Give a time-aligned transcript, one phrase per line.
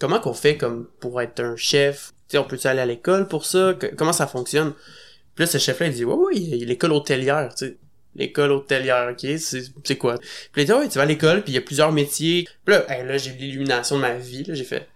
[0.00, 2.12] comment qu'on fait comme pour être un chef?
[2.28, 3.74] Tu sais, on peut-tu aller à l'école pour ça?
[3.96, 4.72] Comment ça fonctionne?
[5.34, 7.76] Puis là, ce chef-là, il dit, ouais, ouais, l'école hôtelière, tu sais.
[8.14, 10.16] L'école hôtelière, ok, c'est quoi?
[10.52, 12.48] Puis il dit, ouais, tu vas à l'école, puis il y a plusieurs métiers.
[12.64, 14.88] Puis là, là j'ai eu l'illumination de ma vie, là, j'ai fait,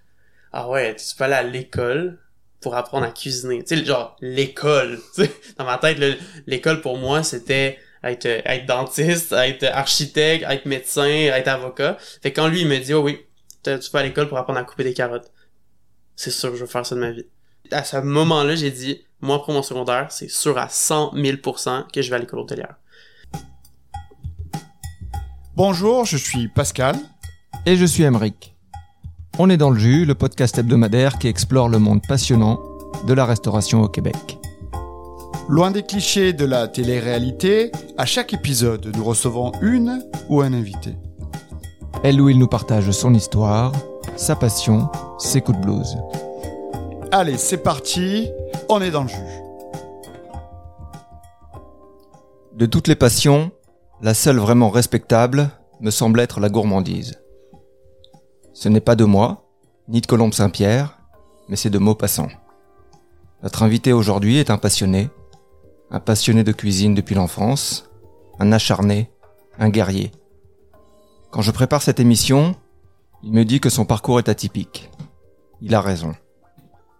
[0.52, 2.18] ah ouais, tu peux aller à l'école
[2.62, 3.62] pour apprendre à cuisiner.
[3.62, 4.98] Tu sais, genre, l'école.
[5.58, 6.14] Dans ma tête, là,
[6.46, 11.98] l'école pour moi, c'était être, être dentiste, être architecte, être médecin, être avocat.
[12.22, 13.18] Fait quand lui, il me dit, oh oui,
[13.62, 15.30] tu tu vas à l'école pour apprendre à couper des carottes.
[16.16, 17.26] C'est sûr que je veux faire ça de ma vie.
[17.70, 22.02] À ce moment-là, j'ai dit, moi, pour mon secondaire, c'est sûr à 100 000% que
[22.02, 22.76] je vais à l'école hôtelière.
[25.56, 26.96] Bonjour, je suis Pascal.
[27.66, 28.54] Et je suis Emeric.
[29.38, 32.60] On est dans le jus, le podcast hebdomadaire qui explore le monde passionnant
[33.06, 34.38] de la restauration au Québec.
[35.48, 40.94] Loin des clichés de la télé-réalité, à chaque épisode, nous recevons une ou un invité.
[42.02, 43.72] Elle ou il nous partage son histoire,
[44.16, 45.98] sa passion, ses coups de blues.
[47.12, 48.30] Allez, c'est parti,
[48.70, 49.16] on est dans le jus.
[52.54, 53.50] De toutes les passions,
[54.00, 57.20] la seule vraiment respectable me semble être la gourmandise.
[58.54, 59.44] Ce n'est pas de moi,
[59.86, 60.98] ni de Colombe Saint-Pierre,
[61.50, 62.28] mais c'est de Maupassant.
[63.42, 65.10] Notre invité aujourd'hui est un passionné,
[65.90, 67.90] un passionné de cuisine depuis l'enfance,
[68.38, 69.10] un acharné,
[69.58, 70.12] un guerrier.
[71.30, 72.56] Quand je prépare cette émission,
[73.22, 74.90] il me dit que son parcours est atypique.
[75.60, 76.12] Il a raison.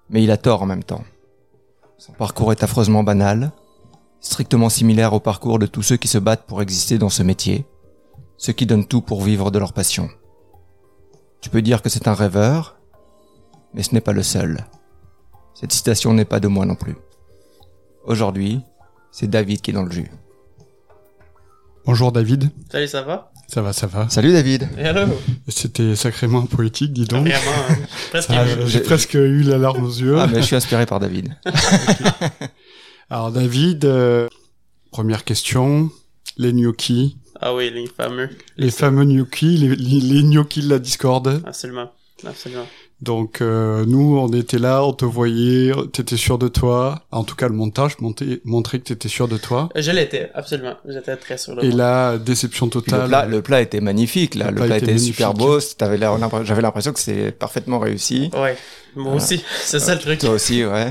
[0.09, 1.03] Mais il a tort en même temps.
[1.99, 3.51] Son parcours est affreusement banal,
[4.21, 7.67] strictement similaire au parcours de tous ceux qui se battent pour exister dans ce métier,
[8.37, 10.09] ceux qui donnent tout pour vivre de leur passion.
[11.41, 12.79] Tu peux dire que c'est un rêveur,
[13.75, 14.65] mais ce n'est pas le seul.
[15.55, 16.97] Cette citation n'est pas de moi non plus.
[18.05, 18.63] Aujourd'hui,
[19.11, 20.11] c'est David qui est dans le jus.
[21.85, 22.51] Bonjour David.
[22.71, 23.33] Salut, ça va?
[23.53, 24.09] Ça va, ça va.
[24.09, 25.07] Salut David Hello!
[25.49, 27.27] C'était sacrément poétique, dis donc.
[27.29, 28.21] Hein.
[28.29, 28.45] Ah.
[28.67, 30.17] J'ai presque eu la larme aux yeux.
[30.21, 31.35] Ah mais je suis inspiré par David.
[33.11, 34.29] Alors David, euh,
[34.93, 35.91] première question,
[36.37, 38.31] les gnocchis, Ah oui, les fameux.
[38.57, 41.43] les fameux gnocchis, les, les, les gnocchis de la Discorde.
[41.45, 41.91] Absolument.
[42.25, 42.67] Absolument.
[43.03, 47.01] Donc euh, nous, on était là, on te voyait, t'étais sûr de toi.
[47.11, 49.71] En tout cas, le montage montait- montrait que t'étais sûr de toi.
[49.75, 50.75] Je l'étais, absolument.
[50.87, 51.77] J'étais très sûr de Et moi.
[51.77, 53.09] là, déception Puis le, totale.
[53.09, 55.59] plat, le plat était magnifique là, Le le plat plat, était était super beau,
[56.45, 58.31] j'avais l'impression que c'est parfaitement réussi.
[58.35, 58.57] Ouais.
[58.97, 59.41] Moi aussi.
[59.63, 60.19] C'est ça le truc.
[60.19, 60.91] Toi aussi, ouais.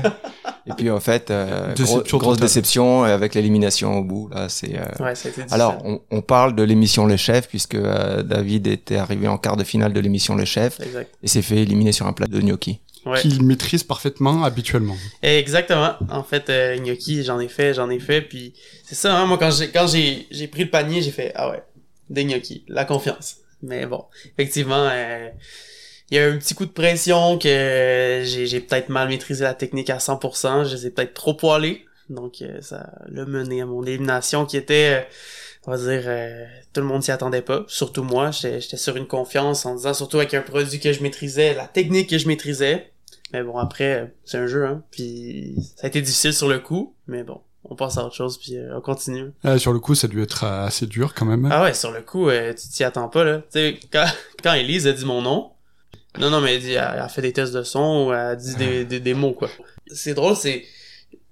[0.66, 2.48] Et puis en fait, euh, Déception gros- grosse totale.
[2.48, 4.30] déception avec l'élimination au bout.
[4.34, 4.74] Là, c'est.
[4.74, 5.46] euh, Ouais, ça a été difficile.
[5.50, 9.58] Alors, on, on parle de l'émission Les Chefs puisque euh, David était arrivé en quart
[9.58, 11.10] de finale de l'émission Les Chefs Exact.
[11.22, 12.80] et s'est fait éliminer sur un plat de gnocchi.
[13.06, 13.18] Ouais.
[13.18, 14.96] qu'il maîtrise parfaitement habituellement.
[15.22, 15.94] Exactement.
[16.10, 18.52] En fait, euh, gnocchi, j'en ai fait, j'en ai fait, puis
[18.84, 19.18] c'est ça.
[19.18, 21.62] Hein, moi, quand j'ai quand j'ai j'ai pris le panier, j'ai fait ah ouais,
[22.10, 23.36] des gnocchis, la confiance.
[23.62, 25.30] Mais bon, effectivement, euh,
[26.10, 29.54] il y a un petit coup de pression que j'ai j'ai peut-être mal maîtrisé la
[29.54, 30.68] technique à 100%.
[30.68, 34.58] Je les ai peut-être trop poilés, donc euh, ça l'a mené à mon élimination qui
[34.58, 35.08] était, euh,
[35.66, 37.64] on va dire, euh, tout le monde s'y attendait pas.
[37.68, 41.54] Surtout moi, j'étais sur une confiance en disant surtout avec un produit que je maîtrisais,
[41.54, 42.92] la technique que je maîtrisais.
[43.32, 44.82] Mais bon, après, c'est un jeu, hein.
[44.90, 48.38] Puis ça a été difficile sur le coup, mais bon, on passe à autre chose,
[48.38, 49.30] puis euh, on continue.
[49.44, 51.48] Ah, sur le coup, ça a dû être euh, assez dur quand même.
[51.50, 53.38] Ah ouais, sur le coup, euh, tu t'y attends pas, là.
[53.38, 54.06] Tu sais, quand,
[54.42, 55.50] quand Elise a dit mon nom,
[56.18, 58.18] non, non, mais elle, dit, elle, elle a fait des tests de son, ou elle
[58.18, 59.48] a dit des, des, des mots, quoi.
[59.92, 60.64] C'est drôle, c'est...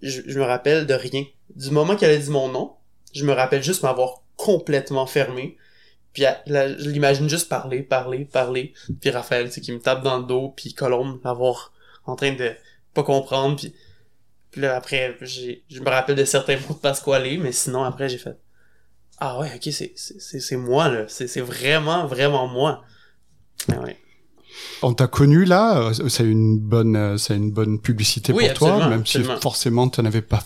[0.00, 1.24] Je, je me rappelle de rien.
[1.56, 2.74] Du moment qu'elle a dit mon nom,
[3.14, 5.56] je me rappelle juste m'avoir complètement fermé.
[6.12, 8.72] Puis là, je l'imagine juste parler, parler, parler.
[9.00, 11.72] Puis Raphaël, tu sais, qui me tape dans le dos, puis Colombe, l'avoir
[12.06, 12.52] en train de
[12.94, 13.74] pas comprendre, puis...
[14.50, 18.08] Puis là, après, j'ai, je me rappelle de certains mots de Pasquale, mais sinon, après,
[18.08, 18.38] j'ai fait...
[19.18, 21.04] Ah ouais, ok, c'est, c'est, c'est, c'est moi, là.
[21.06, 22.82] C'est, c'est vraiment, vraiment moi.
[23.68, 23.98] Mais ouais.
[24.82, 28.58] On t'a connu là, euh, a une bonne, euh, a une bonne publicité Oui, pour
[28.58, 29.36] toi, même absolument.
[29.36, 30.42] si forcément tu avais pas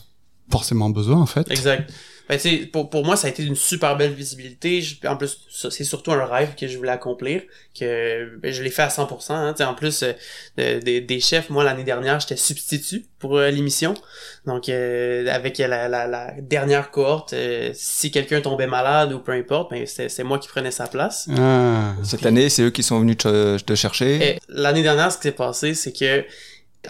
[0.50, 1.50] forcément besoin en fait.
[1.50, 1.90] Exact.
[2.28, 4.80] Ben, tu sais, pour, pour moi, ça a été une super belle visibilité.
[4.80, 7.42] Je- en plus, ça, c'est surtout un rêve que je voulais accomplir,
[7.78, 9.34] que ben, je l'ai fait à 100%.
[9.34, 9.52] Hein.
[9.52, 10.12] Tu sais, En plus, euh,
[10.56, 13.94] de- de- des chefs, moi, l'année dernière, j'étais substitut pour euh, l'émission.
[14.46, 19.32] Donc, euh, avec la, la, la dernière cohorte, euh, si quelqu'un tombait malade ou peu
[19.32, 21.28] importe, ben, c'est c'est moi qui prenais sa place.
[21.36, 24.38] Ah, Cette année, c'est eux qui sont venus te, te chercher.
[24.48, 26.24] L'année dernière, ce qui s'est passé, c'est que,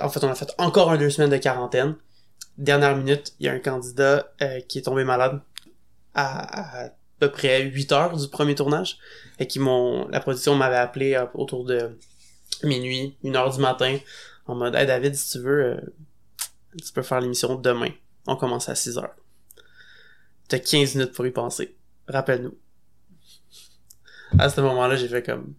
[0.01, 1.95] en fait, on a fait encore un deux semaines de quarantaine.
[2.59, 5.41] Dernière minute, il y a un candidat euh, qui est tombé malade
[6.15, 8.99] à, à peu près 8 heures du premier tournage.
[9.39, 11.99] Et qui m'ont, la production m'avait appelé euh, autour de
[12.63, 13.99] minuit, 1 heure du matin,
[14.47, 15.81] en mode, hey David, si tu veux, euh,
[16.85, 17.91] tu peux faire l'émission demain.
[18.27, 19.15] On commence à 6 heures.
[20.49, 21.77] T'as 15 minutes pour y penser.
[22.09, 22.57] Rappelle-nous.
[24.39, 25.55] À ce moment-là, j'ai fait comme,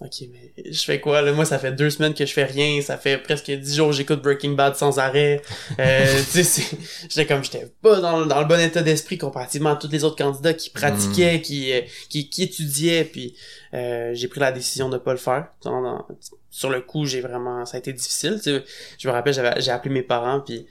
[0.00, 1.32] ok, mais je fais quoi, là?
[1.32, 3.94] Moi, ça fait deux semaines que je fais rien, ça fait presque dix jours que
[3.96, 5.40] j'écoute Breaking Bad sans arrêt.
[5.78, 6.76] Euh, tu sais,
[7.08, 10.04] j'étais comme, j'étais pas dans, le- dans le bon état d'esprit comparativement à tous les
[10.04, 13.36] autres candidats qui pratiquaient, qui, euh, qui, qui étudiaient, puis
[13.74, 15.48] euh, j'ai pris la décision de pas le faire.
[15.62, 16.06] Dans- dans-
[16.50, 18.64] sur le coup, j'ai vraiment, ça a été difficile, tu sais.
[18.98, 20.66] Je me rappelle, j'avais, j'ai appelé mes parents, puis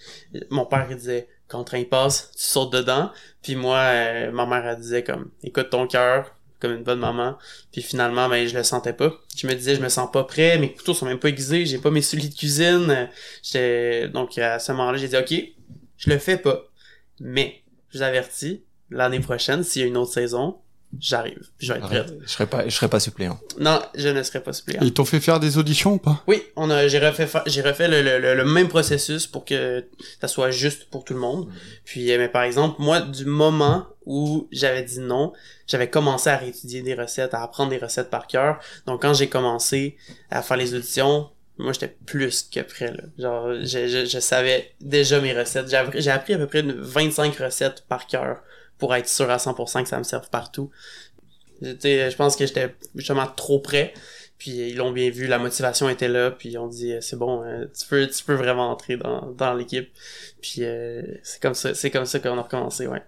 [0.49, 3.11] mon père, il disait, quand le train passe, tu sautes dedans.
[3.43, 6.34] Puis moi, euh, ma mère, elle disait comme, écoute ton cœur,
[6.65, 7.37] comme une bonne maman.
[7.71, 9.13] Puis finalement, ben, je le sentais pas.
[9.35, 11.77] Je me disais, je me sens pas prêt, mes couteaux sont même pas aiguisés, j'ai
[11.77, 13.09] pas mes souliers de cuisine.
[13.43, 15.33] J'étais, donc à ce moment-là, j'ai dit, ok,
[15.97, 16.63] je le fais pas.
[17.19, 20.59] Mais, je vous avertis, l'année prochaine, s'il y a une autre saison,
[20.99, 21.39] j'arrive.
[21.59, 21.97] Je vais être prêt.
[21.99, 23.39] Arrête, Je serais pas, je serais pas suppléant.
[23.59, 24.81] Non, je ne serai pas suppléant.
[24.83, 26.23] Ils t'ont fait faire des auditions ou pas?
[26.27, 29.45] Oui, on a, j'ai refait, fa- j'ai refait le, le, le, le même processus pour
[29.45, 29.85] que
[30.21, 31.49] ça soit juste pour tout le monde.
[31.85, 35.33] Puis, euh, mais par exemple, moi, du moment où j'avais dit non,
[35.67, 38.59] j'avais commencé à réétudier des recettes, à apprendre des recettes par cœur.
[38.85, 39.97] Donc, quand j'ai commencé
[40.29, 43.03] à faire les auditions, moi, j'étais plus que prêt, là.
[43.17, 45.69] Genre, je, je, je savais déjà mes recettes.
[45.69, 48.41] J'ai appris, j'ai appris à peu près une 25 recettes par cœur
[48.77, 50.69] pour être sûr à 100% que ça me serve partout.
[51.61, 53.93] Je pense que j'étais justement trop prêt.
[54.37, 57.43] Puis ils l'ont bien vu, la motivation était là, puis on dit euh, c'est bon,
[57.43, 59.89] euh, tu peux tu peux vraiment entrer dans, dans l'équipe.
[60.41, 63.01] Puis euh, c'est comme ça c'est comme ça qu'on a recommencé, ouais.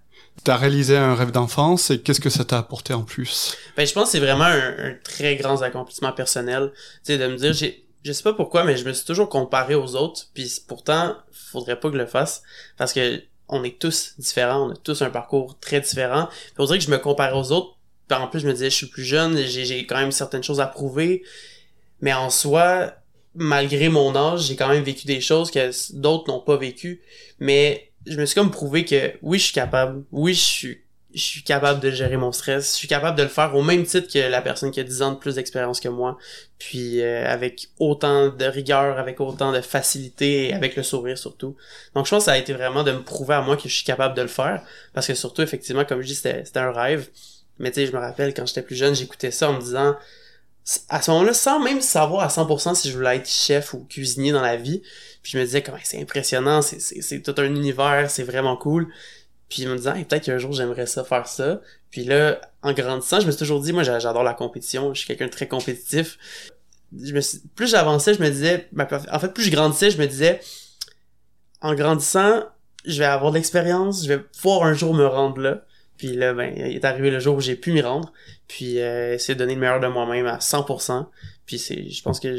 [0.44, 3.58] T'as réalisé un rêve d'enfance et qu'est-ce que ça t'a apporté en plus?
[3.76, 7.28] Ben je pense que c'est vraiment un, un très grand accomplissement personnel, tu sais de
[7.28, 10.28] me dire j'ai je sais pas pourquoi mais je me suis toujours comparé aux autres,
[10.34, 12.42] puis pourtant faudrait pas que je le fasse
[12.78, 16.30] parce que on est tous différents, on a tous un parcours très différent.
[16.58, 17.78] On dirait que je me comparais aux autres,
[18.12, 20.68] en plus je me disais je suis plus jeune, j'ai quand même certaines choses à
[20.68, 21.24] prouver,
[22.02, 22.94] mais en soi
[23.38, 27.02] malgré mon âge, j'ai quand même vécu des choses que d'autres n'ont pas vécu,
[27.40, 30.82] mais je me suis comme prouvé que oui, je suis capable, oui, je suis
[31.14, 33.86] je suis capable de gérer mon stress, je suis capable de le faire au même
[33.86, 36.18] titre que la personne qui a 10 ans de plus d'expérience que moi,
[36.60, 41.56] puis euh, avec autant de rigueur, avec autant de facilité et avec le sourire surtout.
[41.96, 43.74] Donc je pense que ça a été vraiment de me prouver à moi que je
[43.74, 44.62] suis capable de le faire,
[44.94, 47.08] parce que surtout effectivement comme je dis c'était un rêve,
[47.58, 49.96] mais tu sais je me rappelle quand j'étais plus jeune, j'écoutais ça en me disant
[50.90, 54.34] à ce moment-là, sans même savoir à 100% si je voulais être chef ou cuisinier
[54.34, 54.82] dans la vie,
[55.22, 58.88] puis je me disais comment c'est impressionnant, c'est tout un univers, c'est vraiment cool.
[59.50, 61.62] Puis en me Hey, peut-être qu'un jour j'aimerais ça faire ça.
[61.92, 65.00] Puis là, en grandissant, je me suis toujours dit, moi j'a- j'adore la compétition, je
[65.00, 66.18] suis quelqu'un de très compétitif.
[66.98, 68.70] Je me suis- plus j'avançais, je me disais,
[69.12, 70.40] en fait, plus je grandissais, je me disais,
[71.62, 72.44] en grandissant,
[72.86, 75.64] je vais avoir de l'expérience, je vais pouvoir un jour me rendre là.
[75.98, 78.14] Puis là, ben, il est arrivé le jour où j'ai pu m'y rendre.
[78.48, 81.10] Puis euh, essayer de donner le meilleur de moi-même à 100%.
[81.48, 82.38] Puis c'est, je pense que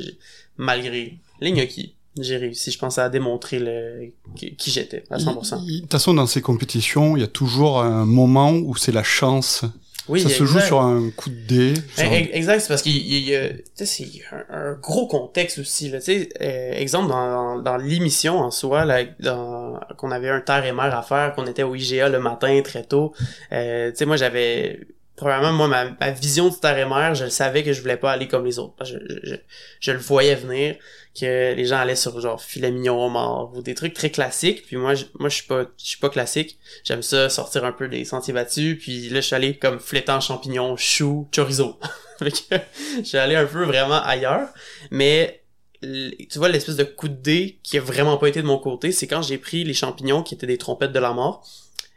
[0.57, 4.13] malgré les gnocchis, j'ai réussi, je pense, à démontrer le
[4.57, 5.61] qui j'étais à 100%.
[5.65, 8.77] Il- il- De toute façon, dans ces compétitions, il y a toujours un moment où
[8.77, 9.65] c'est la chance.
[10.11, 11.75] Oui, ça se joue sur un coup de dé.
[11.99, 15.59] Eh, eh, Exact, c'est parce qu'il y a- y a, c'est un, un gros contexte
[15.59, 20.31] aussi, là, sais, euh, exemple, dans, dans, dans l'émission en soi, là, dans, qu'on avait
[20.31, 23.13] un terre et mer à faire, qu'on était au IGA le matin très tôt,
[23.53, 24.81] euh, sais, moi, j'avais,
[25.19, 27.97] probablement, moi, ma, ma vision du terre et mer, je le savais que je voulais
[27.99, 29.35] pas aller comme les autres, que je, je,
[29.81, 30.77] je le voyais venir,
[31.19, 34.77] que les gens allaient sur, genre, filet mignon au ou des trucs très classiques, puis
[34.77, 37.89] moi, je, moi, je suis pas, je suis pas classique, j'aime ça sortir un peu
[37.89, 41.79] des sentiers battus, puis là, je suis allé comme flétan champignons, choux, chorizo.
[42.21, 44.49] je suis allé un peu vraiment ailleurs,
[44.91, 45.43] mais
[45.81, 48.93] tu vois l'espèce de coup de dé qui a vraiment pas été de mon côté,
[48.93, 51.47] c'est quand j'ai pris les champignons qui étaient des trompettes de la mort.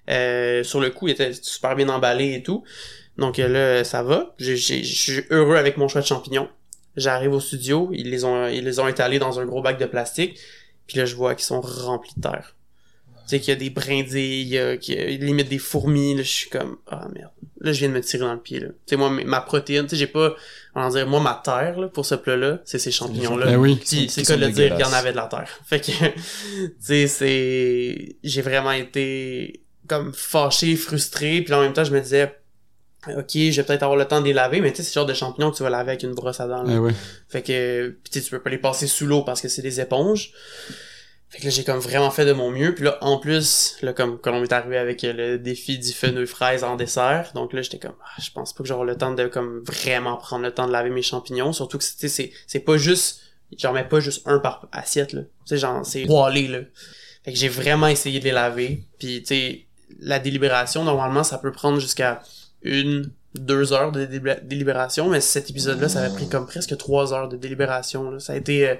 [0.09, 2.63] Euh, sur le coup, ils étaient super bien emballés et tout.
[3.17, 4.33] Donc euh, là, ça va.
[4.39, 6.49] Je suis heureux avec mon choix de champignons.
[6.97, 9.85] J'arrive au studio, ils les ont ils les ont étalés dans un gros bac de
[9.85, 10.37] plastique.
[10.87, 12.55] Puis là, je vois qu'ils sont remplis de terre.
[13.27, 15.59] Tu sais qu'il y a des brindilles, il y a, qu'il y a limite des
[15.59, 17.31] fourmis, là, je suis comme ah merde.
[17.61, 18.59] Là, je viens de me tirer dans le pied.
[18.59, 20.33] Tu sais moi ma protéine, tu sais j'ai pas
[20.75, 23.45] on va dire moi ma terre là, pour ce plat là, c'est ces champignons là.
[23.51, 23.79] Eh oui.
[23.85, 25.59] C'est que de le dire, il y en avait de la terre.
[25.65, 31.83] Fait que, tu sais, c'est, j'ai vraiment été comme fâché, frustré, puis en même temps,
[31.83, 32.33] je me disais,
[33.07, 35.01] ok, je vais peut-être avoir le temps de les laver, mais tu sais, c'est le
[35.01, 36.63] genre de champignons que tu vas laver avec une brosse à dents.
[36.63, 36.73] là.
[36.73, 36.93] Eh ouais.
[37.29, 39.61] Fait que, pis tu sais, tu peux pas les passer sous l'eau parce que c'est
[39.61, 40.31] des éponges.
[41.29, 42.75] Fait que là, j'ai comme vraiment fait de mon mieux.
[42.75, 45.93] Puis là, en plus, là, comme quand on est arrivé avec euh, le défi du
[45.93, 48.97] fenouil fraise en dessert, donc là, j'étais comme, ah, je pense pas que j'aurai le
[48.97, 51.53] temps de comme vraiment prendre le temps de laver mes champignons.
[51.53, 53.21] Surtout que, tu sais, c'est, c'est pas juste,
[53.57, 55.21] j'en mets pas juste un par assiette, là.
[55.21, 56.59] Tu sais, genre, c'est poilé, là.
[57.23, 58.83] Fait que j'ai vraiment essayé de les laver.
[58.99, 59.65] Puis, tu sais,
[60.01, 62.21] la délibération, normalement, ça peut prendre jusqu'à
[62.63, 67.13] une, deux heures de délibé- délibération, mais cet épisode-là, ça avait pris comme presque trois
[67.13, 68.11] heures de délibération.
[68.11, 68.19] Là.
[68.19, 68.75] Ça a été, euh,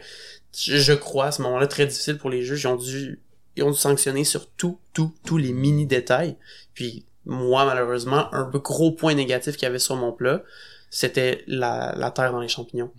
[0.57, 2.63] je, je crois, à ce moment-là, très difficile pour les juges.
[2.63, 3.19] Ils ont dû,
[3.55, 6.35] ils ont dû sanctionner sur tout, tout, tous les mini détails.
[6.73, 10.43] Puis moi, malheureusement, un gros point négatif qu'il y avait sur mon plat,
[10.89, 12.91] c'était la, la terre dans les champignons.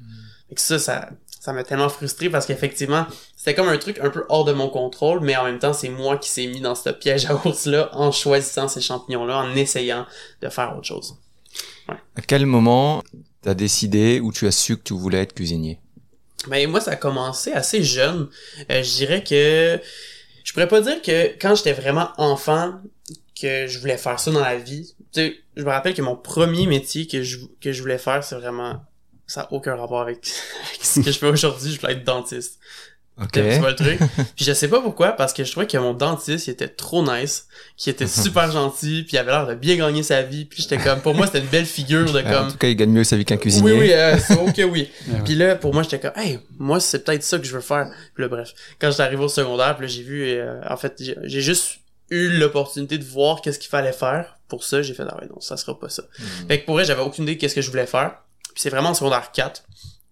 [0.55, 1.11] Que ça, ça,
[1.41, 3.07] ça m'a tellement frustré parce qu'effectivement,
[3.43, 5.89] c'était comme un truc un peu hors de mon contrôle, mais en même temps, c'est
[5.89, 10.07] moi qui s'est mis dans ce piège à ours-là en choisissant ces champignons-là, en essayant
[10.43, 11.17] de faire autre chose.
[11.89, 13.03] À quel moment
[13.41, 15.81] t'as décidé ou tu as su que tu voulais être cuisinier?
[16.47, 18.29] Ben moi, ça a commencé assez jeune.
[18.71, 19.81] Euh, je dirais que
[20.45, 22.81] je pourrais pas dire que quand j'étais vraiment enfant
[23.35, 24.95] que je voulais faire ça dans la vie.
[25.13, 28.23] Tu sais, je me rappelle que mon premier métier que je que je voulais faire,
[28.23, 28.85] c'est vraiment
[29.27, 30.31] ça a aucun rapport avec,
[30.69, 31.73] avec ce que je fais aujourd'hui.
[31.73, 32.61] Je voulais être dentiste.
[33.21, 33.33] Ok.
[33.33, 33.99] Tu vois le truc?
[34.37, 37.05] Puis je sais pas pourquoi, parce que je trouvais que mon dentiste, il était trop
[37.05, 40.63] nice, qui était super gentil, puis il avait l'air de bien gagner sa vie, puis
[40.63, 42.53] j'étais comme, pour moi, c'était une belle figure de Euh, En comme...
[42.53, 43.73] tout cas, il gagne mieux sa vie qu'un cuisinier.
[43.73, 44.89] Oui, oui, euh, c'est ok, oui.
[45.09, 45.21] Ouais.
[45.25, 47.87] Puis là, pour moi, j'étais comme, hey, moi, c'est peut-être ça que je veux faire.
[48.15, 50.95] Puis là, bref, quand j'étais arrivé au secondaire, puis là, j'ai vu, euh, en fait,
[51.01, 51.79] j'ai- juste
[52.11, 54.39] eu l'opportunité de voir qu'est-ce qu'il fallait faire.
[54.49, 56.03] Pour ça, j'ai fait, ah ouais, non, ça sera pas ça.
[56.19, 56.49] Mhm.
[56.49, 58.17] Fait que pour vrai, j'avais aucune idée de qu'est-ce que je voulais faire.
[58.55, 59.63] Puis c'est vraiment en secondaire 4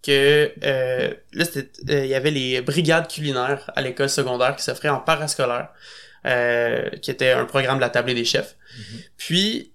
[0.02, 4.62] que euh, là c'était euh, il y avait les brigades culinaires à l'école secondaire qui
[4.62, 5.69] s'offraient en parascolaire
[6.26, 8.57] euh, qui était un programme de la tablée des chefs.
[9.16, 9.73] Puis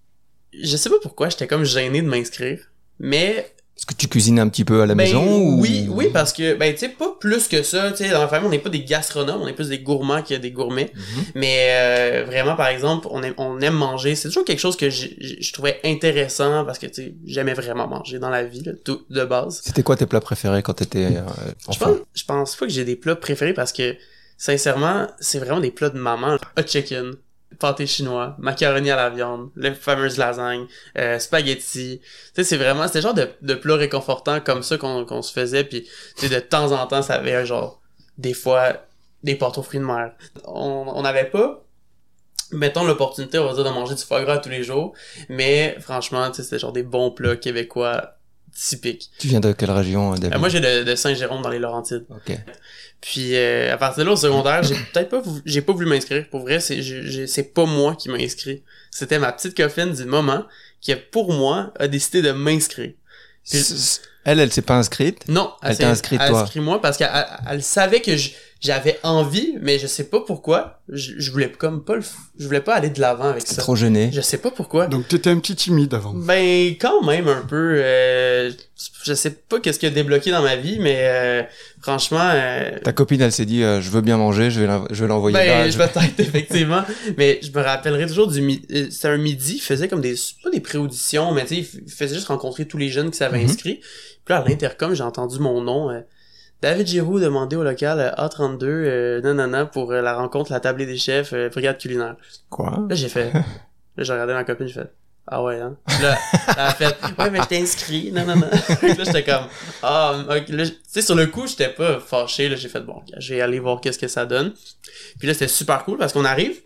[0.54, 2.60] je sais pas pourquoi j'étais comme gêné de m'inscrire,
[3.00, 5.60] mais Est-ce que tu cuisines un petit peu à la ben, maison ou...
[5.60, 8.30] oui, oui parce que ben tu sais pas plus que ça, tu sais dans la
[8.30, 10.94] famille on n'est pas des gastronomes, on est plus des gourmands que des gourmets.
[10.96, 11.24] Mhm.
[11.36, 14.16] Mais euh, vraiment, par exemple, on aime, on aime manger.
[14.16, 18.18] C'est toujours quelque chose que je trouvais intéressant parce que tu sais, j'aimais vraiment manger
[18.18, 19.62] dans la vie, là, tout, de base.
[19.64, 21.22] C'était quoi tes plats préférés quand t'étais euh,
[21.64, 21.86] Je enfant?
[21.86, 23.96] pense, je pense pas que j'ai des plats préférés parce que,
[24.38, 26.38] sincèrement, c'est vraiment des plats de maman.
[26.58, 27.14] Hot chicken,
[27.60, 32.00] pâté chinois, macaroni à la viande, les fameuses lasagnes, euh, spaghetti.
[32.02, 35.34] Tu sais, c'est vraiment, c'était genre de, de plats réconfortants comme ça qu'on qu'on se
[35.34, 35.64] faisait.
[35.64, 35.84] Puis,
[36.18, 37.82] tu sais, de temps en temps, ça avait genre,
[38.18, 38.86] des fois,
[39.24, 40.14] des pâtes aux fruits de mer.
[40.46, 41.64] On on n'avait pas,
[42.52, 44.94] mettons l'opportunité, on va dire, de manger du foie gras tous les jours.
[45.30, 48.15] Mais, franchement, tu sais, c'était genre des bons plats québécois
[48.56, 49.12] typiques.
[49.20, 50.36] Tu viens de quelle région, euh, David?
[50.36, 52.06] Euh, moi, j'ai de, de Saint-Jérôme dans les Laurentides.
[52.10, 52.36] Ok.
[53.02, 55.86] Puis euh, à partir de là au secondaire, j'ai peut-être pas vou- j'ai pas voulu
[55.86, 56.28] m'inscrire.
[56.30, 58.64] Pour vrai, c'est j'ai- c'est pas moi qui m'a inscrit.
[58.90, 60.46] C'était ma petite copine du moment
[60.82, 62.94] qui pour moi a décidé de m'inscrire.
[63.48, 63.64] Puis-
[64.24, 65.28] Elle, elle s'est pas inscrite?
[65.28, 66.42] Non, Elle s'est t'a inscrit, toi?
[66.42, 68.32] inscrit moi parce qu'elle elle- elle savait que je-
[68.66, 70.80] j'avais envie, mais je sais pas pourquoi.
[70.90, 73.62] Je, je voulais comme pas le, f- je voulais pas aller de l'avant avec ça.
[73.62, 74.10] trop gêné.
[74.14, 74.88] Je sais pas pourquoi.
[74.88, 76.14] Donc t'étais un petit timide avant.
[76.14, 77.76] Ben quand même un peu.
[77.84, 78.52] euh,
[79.04, 81.44] je sais pas qu'est-ce qui a débloqué dans ma vie, mais euh,
[81.82, 82.30] franchement.
[82.34, 85.08] euh, Ta copine, elle s'est dit, euh, je veux bien manger, je vais je vais
[85.08, 85.70] l'envoyer Ben, là.
[85.70, 86.84] je peut-être, effectivement.
[87.18, 88.66] Mais je me rappellerai toujours du midi.
[88.92, 92.16] C'était un midi, il faisait comme des, pas des pré-auditions, mais tu sais, il faisait
[92.16, 93.46] juste rencontrer tous les jeunes qui s'avaient Mhm.
[93.50, 93.80] inscrits.
[94.26, 95.90] Puis là, à l'intercom, j'ai entendu mon nom.
[96.66, 100.88] David Giroux demandé au local euh, A32, euh, nanana, pour euh, la rencontre, la tablée
[100.88, 102.16] des chefs, euh, brigade culinaire.
[102.50, 102.88] Quoi?
[102.90, 103.32] Là, j'ai fait.
[103.98, 104.92] Là, j'ai regardé ma copine, j'ai fait.
[105.28, 105.78] Ah ouais, hein?
[106.02, 106.18] Là,
[106.48, 106.98] elle a fait.
[107.20, 108.12] Ouais, mais je t'ai inscrit.
[108.12, 108.48] Non, non, non.
[108.50, 109.46] là, j'étais comme.
[109.84, 110.50] Ah, ok.
[110.50, 112.50] Là, tu sais, sur le coup, j'étais pas fâché.
[112.50, 114.52] Là, j'ai fait, bon, je vais aller voir qu'est-ce que ça donne.
[115.20, 116.62] Puis là, c'était super cool parce qu'on arrive.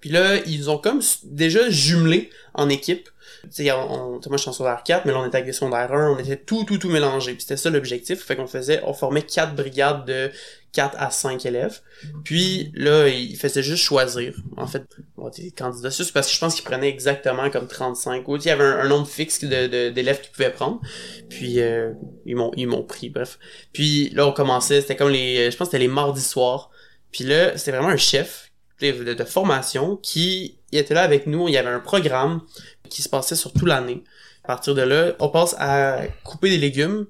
[0.00, 3.08] Puis là, ils ont comme déjà jumelé en équipe.
[3.44, 5.46] Tu sais, on, on- moi, je suis en secondaire 4, mais là, on était avec
[5.46, 6.10] des secondaires 1.
[6.10, 7.32] On était tout, tout, tout mélangé.
[7.32, 8.24] Puis c'était ça l'objectif.
[8.24, 10.30] Fait qu'on faisait, on formait quatre brigades de
[10.72, 11.80] 4 à 5 élèves.
[12.24, 14.34] Puis là, ils faisaient juste choisir.
[14.56, 14.84] En fait,
[15.16, 18.26] bon, candidats, c'est parce que je pense qu'ils prenaient exactement comme 35.
[18.28, 20.80] Ou il y avait un, nombre fixe d'élèves qu'ils pouvaient prendre.
[21.28, 21.92] Puis euh,
[22.26, 23.38] ils m'ont ils m'ont pris, bref.
[23.72, 25.50] Puis là, on commençait, c'était comme les.
[25.50, 26.70] Je pense que c'était les mardis soirs.
[27.12, 28.47] Puis là, c'était vraiment un chef
[28.80, 31.48] de, formation qui était là avec nous.
[31.48, 32.42] Il y avait un programme
[32.88, 34.04] qui se passait sur toute l'année.
[34.44, 37.06] À partir de là, on passe à couper des légumes.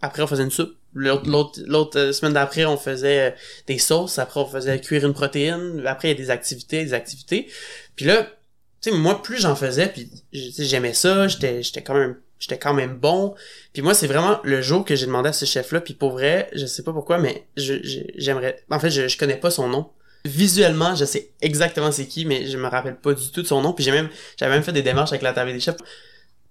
[0.00, 0.74] Après, on faisait une soupe.
[0.94, 4.18] L'autre, euh, semaine d'après, on faisait euh, des sauces.
[4.18, 5.82] Après, on faisait cuire une protéine.
[5.84, 7.48] Après, il y a des activités, des activités.
[7.96, 8.22] Puis là,
[8.80, 12.96] tu sais, moi, plus j'en faisais, puis j'aimais ça, j'étais, quand même, j'étais quand même
[12.96, 13.34] bon.
[13.74, 16.48] Puis moi, c'est vraiment le jour que j'ai demandé à ce chef-là, puis pour vrai,
[16.54, 19.90] je sais pas pourquoi, mais j'aimerais, en fait, je, je connais pas son nom.
[20.26, 23.60] Visuellement, je sais exactement c'est qui, mais je me rappelle pas du tout de son
[23.62, 23.72] nom.
[23.72, 25.76] Puis j'ai même, j'avais même fait des démarches avec la table des chefs.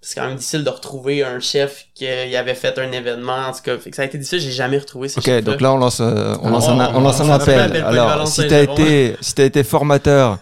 [0.01, 3.61] C'est quand même difficile de retrouver un chef qui avait fait un événement, en tout
[3.63, 3.75] cas.
[3.79, 5.41] Fait que ça a été difficile, j'ai jamais retrouvé ce Ok, chef-là.
[5.41, 7.59] donc là on lance, euh, on Ah, lance un, on- on lance on un s'appelle
[7.59, 7.81] appel.
[7.83, 10.37] appel Alors, si t'as été, si t'as été formateur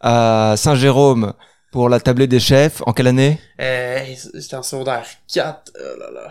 [0.00, 1.32] à Saint-Jérôme
[1.70, 3.38] pour la tablée des chefs, en quelle année?
[3.60, 6.30] Euh, c'était en secondaire 4, oh là là.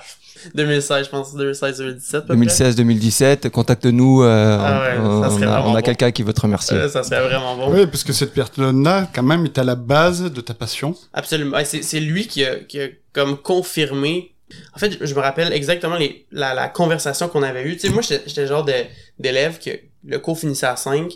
[0.56, 2.15] 2016, je pense, 2016-2017.
[2.15, 2.46] à peu près.
[2.46, 4.22] 2016-2017, contacte-nous.
[4.24, 5.82] euh, Ah ouais, ça on, serait a, on a bon.
[5.82, 6.77] quelqu'un qui veut te remercier.
[6.77, 7.74] Euh, ça serait vraiment bon.
[7.74, 10.96] Oui, parce que cette personne-là, quand même, est à la base de ta passion.
[11.13, 11.58] Absolument.
[11.65, 14.34] C'est, c'est lui qui a, qui a comme confirmé.
[14.75, 17.74] En fait, je- me rappelle exactement les, la, la conversation qu'on avait eue.
[17.75, 18.74] Tu sais, moi, j'étais, j'étais le genre de,
[19.20, 19.72] d'élève que
[20.06, 21.12] le cours finissait à 5.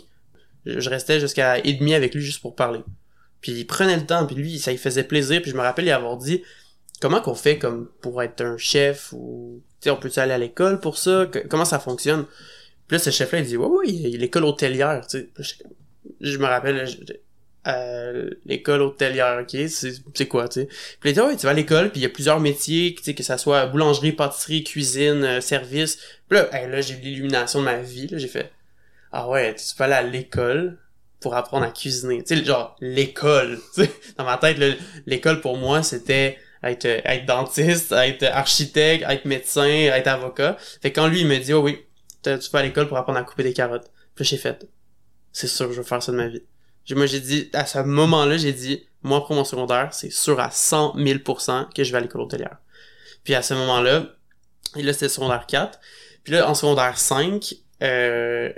[0.66, 2.80] Je, je restais jusqu'à et demi avec lui juste pour parler.
[3.42, 5.42] Puis il prenait le temps, puis lui, ça lui faisait plaisir.
[5.42, 6.42] Puis je me rappelle y avoir dit,
[7.02, 10.38] comment qu'on fait comme pour être un chef ou tu sais on peut aller à
[10.38, 11.28] l'école pour ça?
[11.50, 12.26] Comment ça fonctionne?
[12.86, 15.64] Puis là ce chef là il dit ouais ouais il l'école hôtelière tu sais.
[16.20, 16.88] Je me rappelle
[17.66, 20.68] euh, l'école hôtelière ok c'est quoi tu sais?
[21.00, 23.02] Puis il dit ouais tu vas à l'école puis il y a plusieurs métiers tu
[23.02, 25.98] sais que ça soit boulangerie pâtisserie cuisine euh, service.
[26.28, 28.52] Puis là là j'ai eu l'illumination de ma vie là j'ai fait
[29.10, 30.78] ah ouais tu peux aller à l'école
[31.22, 32.22] pour apprendre à cuisiner.
[32.22, 33.58] Tu sais genre l'école
[34.18, 34.58] dans ma tête
[35.06, 40.56] l'école pour moi c'était être euh, être dentiste être architecte être médecin être avocat.
[40.82, 41.78] Fait que quand lui il me dit oh oui
[42.22, 43.90] tu vas à l'école pour apprendre à couper des carottes.
[44.14, 44.66] Puis j'ai fait
[45.32, 46.42] c'est sûr je veux faire ça de ma vie.
[46.90, 50.38] Moi j'ai dit à ce moment là j'ai dit moi pour mon secondaire c'est sûr
[50.40, 52.58] à 100 000% que je vais à l'école hôtelière.
[53.24, 54.06] Puis à ce moment là
[54.76, 55.78] et là c'était secondaire 4
[56.24, 58.52] puis là en secondaire 5 euh,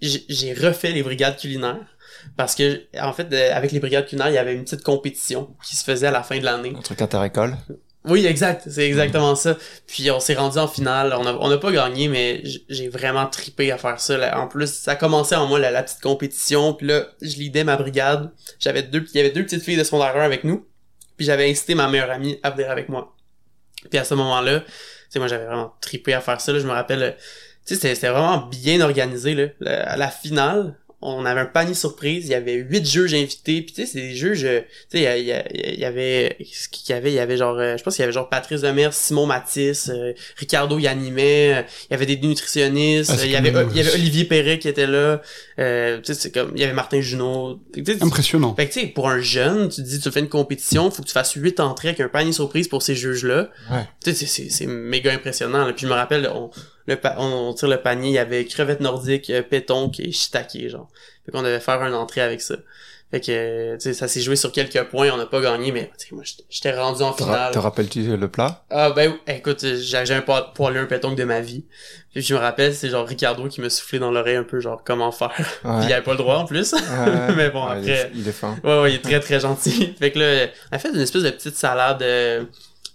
[0.00, 1.95] j'ai refait les brigades culinaires
[2.36, 5.76] parce que en fait avec les brigades culinaires il y avait une petite compétition qui
[5.76, 7.56] se faisait à la fin de l'année Un truc inter-école.
[8.04, 8.68] oui, exact.
[8.70, 9.56] C'est exactement ça.
[9.86, 11.12] Puis on s'est rendu en finale.
[11.18, 14.16] On a, on a pas gagné, mais j'ai vraiment tripé à faire ça.
[14.16, 14.38] là.
[14.40, 16.72] En plus, ça commençait en moi la, la petite compétition.
[16.74, 18.30] Puis là, je lidais ma brigade.
[18.60, 20.66] J'avais deux, il y avait deux petites filles de secondaire 1 avec nous.
[21.16, 23.16] Puis j'avais incité ma meilleure amie à venir avec moi.
[23.90, 24.66] Puis à ce moment-là, tu
[25.10, 26.52] sais, moi j'avais vraiment tripé à faire ça.
[26.52, 26.58] Là.
[26.60, 27.16] Je me rappelle,
[27.66, 29.34] tu sais, c'était vraiment bien organisé.
[29.34, 29.96] Là.
[29.96, 30.76] La finale,
[31.08, 32.24] on avait un panier surprise.
[32.26, 33.62] Il y avait huit juges invités.
[33.62, 34.44] Puis tu sais, c'est des juges.
[34.44, 34.60] euh,
[34.90, 37.82] Tu sais, il y, avait, ce qu'il y avait, il y avait genre, euh, je
[37.82, 41.54] pense qu'il y avait genre Patrice Demers, Simon Matisse, euh, Ricardo y animait.
[41.54, 43.12] euh, Il y avait des nutritionnistes.
[43.14, 45.20] Ah, il y avait, il y avait Olivier Perret qui était là.
[45.58, 47.60] Euh, tu sais, c'est comme, il y avait Martin Junot.
[48.00, 48.54] Impressionnant.
[48.54, 51.02] fait que tu sais, pour un jeune, tu te dis tu fais une compétition, faut
[51.02, 53.50] que tu fasses huit entrées avec un panier surprise pour ces juges-là.
[53.70, 53.84] Ouais.
[54.04, 55.66] Tu sais, c'est- c'est c'est méga impressionnant.
[55.66, 55.72] Là.
[55.72, 56.50] Puis je me rappelle, on,
[56.86, 60.12] le pa- on, on tire le panier, il y avait crevette nordique, euh, pétonque et
[60.12, 60.88] shiitake, genre.
[61.24, 62.56] Fait qu'on devait faire une entrée avec ça.
[63.12, 65.92] Fait que, tu sais, ça s'est joué sur quelques points, on n'a pas gagné, mais
[65.96, 67.52] tu sais, moi, j'étais- rendu en finale.
[67.52, 68.64] te rappelles-tu le plat?
[68.68, 71.64] Ah ben écoute, j'ai un po- poilu un pétonque de ma vie.
[72.12, 74.82] Puis je me rappelle, c'est genre Ricardo qui me soufflait dans l'oreille un peu genre
[74.84, 75.30] comment faire.
[75.36, 76.72] Puis il avait pas le droit en plus.
[76.72, 76.80] Ouais.
[77.36, 78.56] mais bon Ouais, il est- après il est fin.
[78.64, 79.94] Ouais, ouais, il est très très gentil.
[80.00, 82.42] fait que là, on a fait une espèce de petite salade euh,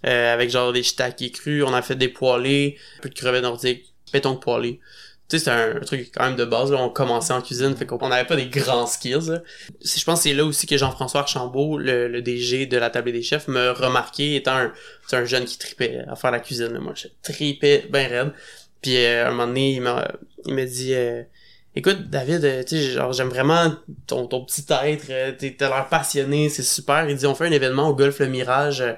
[0.06, 3.42] euh, avec genre des shiitake crus, on a fait des poêlés, un peu de crevettes
[3.42, 4.80] nordiques, pétonque poêlé.
[5.28, 6.78] Tu sais, c'est un, truc quand même de base, là.
[6.78, 9.42] On commençait en cuisine, fait qu'on n'avait pas des grands skills, là.
[9.82, 13.12] Je pense que c'est là aussi que Jean-François Archambault, le, le DG de la table
[13.12, 14.72] des chefs, me remarqué étant un,
[15.12, 16.80] un jeune qui tripait à faire la cuisine, là.
[16.80, 18.32] Moi, je tripais ben raide.
[18.82, 20.06] Puis, euh, un moment donné, il m'a,
[20.44, 21.22] il m'a dit, euh,
[21.74, 23.74] Écoute, David, euh, tu genre, j'aime vraiment
[24.06, 27.08] ton, ton petit être, euh, t'es- t'as l'air passionné, c'est super.
[27.08, 28.92] Il dit, on fait un événement au Golf Le Mirage, euh,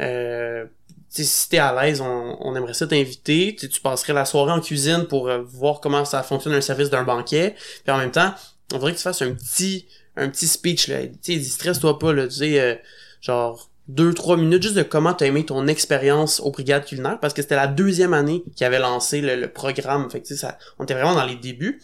[0.00, 0.66] euh,
[1.08, 3.56] si t'es à l'aise, on, on aimerait ça t'inviter.
[3.58, 6.90] Tu tu passerais la soirée en cuisine pour euh, voir comment ça fonctionne un service
[6.90, 7.54] d'un banquet.
[7.84, 8.34] Puis en même temps,
[8.72, 11.06] on voudrait que tu fasses un petit, un petit speech, là.
[11.06, 12.74] Tu sais, dit, stresse-toi pas, là, tu sais, euh,
[13.20, 17.32] genre, deux, trois minutes juste de comment t'as aimé ton expérience aux brigades culinaires, parce
[17.32, 20.10] que c'était la deuxième année qu'ils avaient lancé le, le programme.
[20.10, 21.80] Fait que, ça, on était vraiment dans les débuts.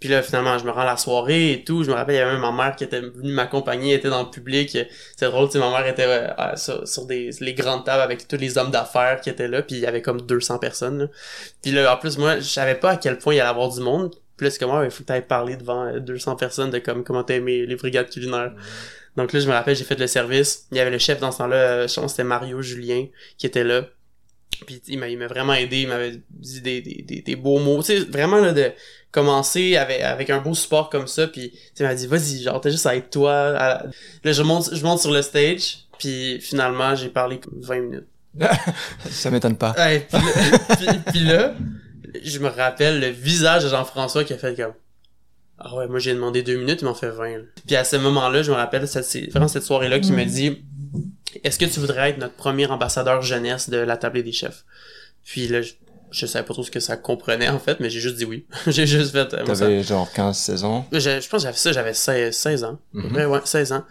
[0.00, 1.84] Puis là, finalement, je me rends à la soirée et tout.
[1.84, 4.22] Je me rappelle, il y avait même ma mère qui était venue m'accompagner, était dans
[4.22, 4.76] le public.
[5.16, 8.36] C'est drôle, tu ma mère était euh, euh, sur, des, les grandes tables avec tous
[8.36, 9.62] les hommes d'affaires qui étaient là.
[9.62, 10.98] Puis il y avait comme 200 personnes.
[10.98, 11.06] Là.
[11.62, 13.72] Puis là, en plus, moi, je savais pas à quel point il y allait avoir
[13.72, 14.14] du monde.
[14.38, 17.24] C'est comme, ah, il faut que t'ailles parler devant euh, 200 personnes de comme comment
[17.24, 18.52] t'as aimé les brigades culinaires.
[19.16, 20.66] Donc là, je me rappelle, j'ai fait le service.
[20.72, 23.06] Il y avait le chef dans ce temps-là, je pense que c'était Mario Julien,
[23.38, 23.82] qui était là.
[24.66, 27.58] Puis il m'a, il m'a vraiment aidé, il m'avait dit des, des, des, des beaux
[27.58, 27.82] mots.
[27.82, 28.72] Tu sais, vraiment là, de
[29.10, 31.26] commencer avec, avec un beau support comme ça.
[31.28, 33.34] Puis il m'a dit, vas-y, genre, t'as juste à être toi.
[33.58, 33.84] à
[34.24, 35.78] Là, je monte, je monte sur le stage.
[35.98, 38.06] Puis finalement, j'ai parlé comme 20 minutes.
[39.10, 39.74] Ça m'étonne pas.
[39.78, 41.54] Ouais, puis, là, puis- puis là,
[42.22, 44.74] je me rappelle le visage de Jean-François qui a fait comme
[45.58, 47.28] Ah ouais, moi j'ai demandé deux minutes, il m'en fait 20.
[47.38, 47.44] là.
[47.66, 50.62] Puis à ce moment-là, je me rappelle, c'est vraiment cette soirée-là qui me dit
[51.44, 54.64] Est-ce que tu voudrais être notre premier ambassadeur jeunesse de la table des chefs?
[55.24, 55.72] Puis là, je,
[56.10, 58.46] je savais pas trop ce que ça comprenait en fait, mais j'ai juste dit oui.
[58.66, 60.86] j'ai juste fait euh, ça- T'avais genre 15-16 ans?
[60.92, 62.78] je, je pense que j'avais ça, j'avais 16, 16 ans.
[62.92, 63.12] Mhm.
[63.12, 63.84] près, ouais, 16 ans.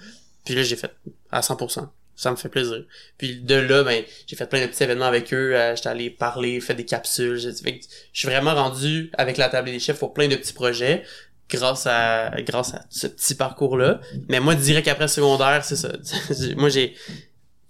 [0.46, 0.92] Puis là, j'ai fait
[1.32, 1.88] à 100%.
[2.18, 2.84] Ça me fait plaisir.
[3.18, 5.54] Puis de là, ben, j'ai fait plein de petits événements avec eux.
[5.54, 7.38] euh, J'étais allé parler, fait des capsules.
[7.38, 7.50] Je
[8.14, 11.04] suis vraiment rendu avec la table des chefs pour plein de petits projets
[11.50, 14.00] grâce à grâce à ce petit parcours-là.
[14.30, 15.92] Mais moi, direct après secondaire, c'est ça.
[16.58, 16.96] moi, j'ai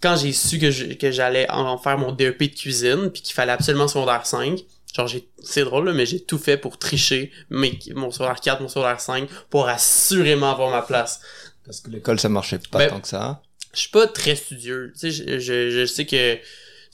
[0.01, 3.33] quand j'ai su que je- que j'allais en faire mon DEP de cuisine puis qu'il
[3.33, 4.59] fallait absolument secondaire 5,
[4.95, 8.61] genre j'ai c'est drôle là, mais j'ai tout fait pour tricher mes, mon secondaire 4,
[8.61, 11.21] mon secondaire 5 pour assurément avoir ma place.
[11.65, 13.41] Parce que l'école, ça marchait pas Ben, tant que ça.
[13.73, 16.38] Je suis pas très studieux, tu sais je, je, je sais que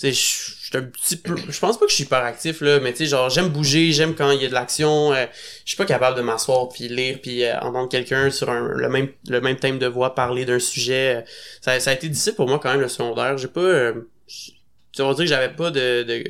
[0.09, 2.91] je suis un petit peu je pense pas que je suis hyper actif là, mais
[2.91, 5.25] tu sais genre j'aime bouger, j'aime quand il y a de l'action, euh,
[5.65, 8.89] je suis pas capable de m'asseoir puis lire puis euh, entendre quelqu'un sur un, le
[8.89, 11.17] même le même thème de voix parler d'un sujet.
[11.17, 11.21] euh,
[11.61, 13.93] ça, ça a été difficile pour moi quand même le secondaire, j'ai pas euh,
[14.93, 16.23] tu vas dire que j'avais pas de, de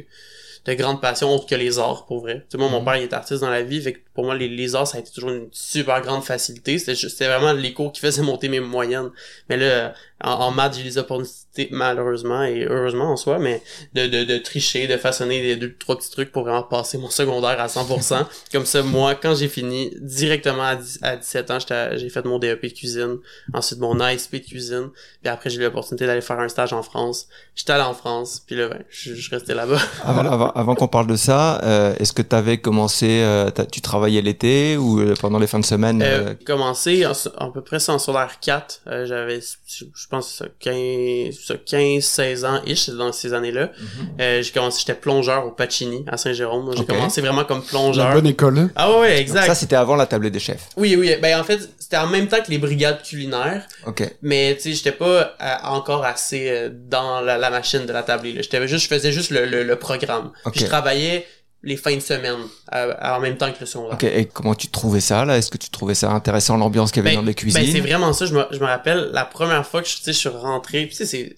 [0.66, 2.42] de grande passion autre que les arts pour vrai.
[2.42, 2.86] Tu sais, moi mon Mhm.
[2.86, 4.98] père il est artiste dans la vie, fait que pour moi les, les arts ça
[4.98, 6.78] a été toujours une super grande facilité.
[6.80, 9.10] C'était vraiment les cours qui faisaient monter mes moyennes.
[9.50, 9.94] Mais là
[10.24, 13.62] en, en maths j'ai les opportunités malheureusement et heureusement en soi, mais
[13.94, 17.10] de, de, de tricher, de façonner des deux trois petits trucs pour vraiment passer mon
[17.10, 18.26] secondaire à 100%.
[18.52, 21.58] Comme ça moi quand j'ai fini directement à, 10 à 17 ans
[21.96, 23.18] j'ai fait mon DEP de cuisine,
[23.54, 24.90] ensuite mon ASP de cuisine,
[25.22, 27.28] puis après j'ai eu l'opportunité d'aller faire un stage en France.
[27.56, 29.80] J'étais allé en France, puis là ben je, je restais là-bas.
[30.04, 33.82] Avant, avant, avant qu'on parle de ça, euh, est-ce que tu avais commencé, euh, tu
[34.02, 37.62] travaillais l'été ou euh, pendant les fins de semaine Euh, euh, commencé en, à peu
[37.62, 38.82] près en secondaire 4.
[38.88, 43.72] Euh, j'avais, je je pense, ça, 15, ça, 15, 16 ans ish dans ces années-là.
[44.20, 46.72] Euh, j'ai commencé, j'étais plongeur au Pacini à Saint-Jérôme.
[46.76, 48.14] J'ai commencé vraiment comme La plongeur.
[48.14, 48.70] bonne école.
[48.76, 49.46] Ah ouais, donc exact.
[49.46, 50.70] Ça, c'était avant la tablée des chefs.
[50.78, 51.16] oui, oui.
[51.22, 54.04] Ben en fait, c'était en même temps que les brigades culinaires, Ok.
[54.22, 58.34] mais tu sais, j'étais pas encore assez dans la, la machine de la tablée.
[58.34, 58.42] là.
[58.42, 60.32] J'étais juste, je faisais juste le, le, le programme.
[60.52, 61.26] Puis je travaillais
[61.64, 62.38] les fins de semaine
[62.74, 63.94] euh, en même temps que le secondaire.
[63.94, 64.04] Ok.
[64.04, 65.38] Et comment tu trouvais ça là?
[65.38, 67.80] Est-ce que tu trouvais ça intéressant l'ambiance qu'il y avait dans les cuisines Ben, c'est
[67.82, 68.26] vraiment ça.
[68.26, 70.88] Je me, je me rappelle la première fois que je, tu sais, je suis rentré.
[70.88, 71.36] Puis tu sais,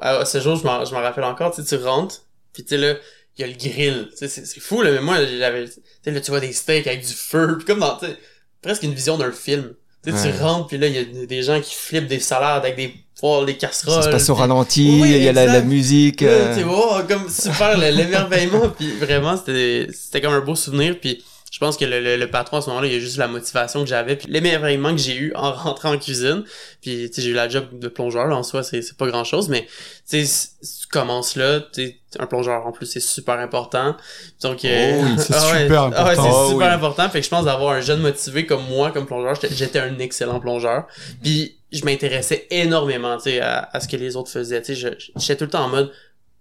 [0.00, 1.52] à, à ce jour, je m'en, je m'en rappelle encore.
[1.54, 2.22] Tu sais, tu rentres.
[2.52, 2.94] Puis tu sais là,
[3.36, 4.08] il y a le grill.
[4.12, 4.92] Tu sais, c'est, c'est fou là.
[4.92, 7.56] Mais moi, j'avais, tu sais là, tu vois des steaks avec du feu.
[7.58, 8.16] Puis comme dans, tu sais,
[8.62, 9.74] presque une vision d'un film.
[10.04, 10.32] Tu sais, Ouais.
[10.36, 10.68] tu rentres.
[10.68, 13.56] Puis là, il y a des gens qui flippent des salades avec des poils, des
[13.56, 13.94] casseroles.
[14.02, 16.22] Ça se passe au ralenti, Oui, il y a la, la musique.
[16.22, 20.54] Euh, tu sais, oh, comme super le- l'émerveillement puis vraiment c'était c'était comme un beau
[20.54, 21.22] souvenir puis
[21.52, 23.28] je pense que le, le, le patron à ce moment-là il y a juste la
[23.28, 26.42] motivation que j'avais puis l'émerveillement que j'ai eu en rentrant en cuisine
[26.82, 29.06] puis tu sais j'ai eu la job de plongeur là, en soi c'est c'est pas
[29.06, 29.62] grand chose mais
[30.10, 30.26] tu sais
[30.62, 32.66] si tu commences là tu sais un plongeur.
[32.66, 33.96] En plus c'est super important.
[34.42, 36.22] Donc euh, Oh c'est ah ouais, super ah ouais, important.
[36.22, 36.74] c'est Oh super oui.
[36.74, 37.08] important.
[37.10, 40.40] Fait que je pense d'avoir un jeune motivé comme moi comme plongeur j'étais- un excellent
[40.40, 40.86] plongeur.
[41.22, 44.62] Puis je m'intéressais énormément tu sais à, à ce que les autres faisaient.
[44.62, 45.92] Tu sais j'étais tout le temps en mode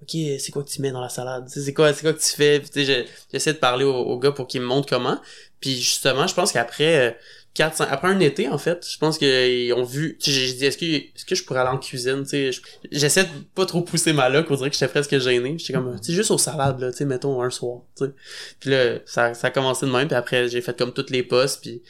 [0.01, 0.09] ok
[0.39, 1.45] c'est quoi que tu mets dans la salade?
[1.47, 4.19] C'est quoi c'est quoi que tu fais tu sais je- j'essaie de parler au, au
[4.19, 5.17] gars pour qu'il me montre comment.
[5.59, 7.11] Puis justement je pense qu'après euh,
[7.53, 10.77] 4 5, après un été en fait je pense qu'ils ont vu j'ai dit est-ce
[10.77, 12.51] que est-ce que je pourrais aller en cuisine tu sais?
[12.51, 12.61] Je-
[12.91, 15.55] j'essaie de pas trop pousser ma loc on dirait que j'étais presque gêné.
[15.59, 18.11] J'étais comme tu juste aux salades là tu sais mettons un soir tu sais.
[18.59, 21.21] Puis là ça ça a commencé de même puis après j'ai fait comme toutes les
[21.23, 21.81] postes puis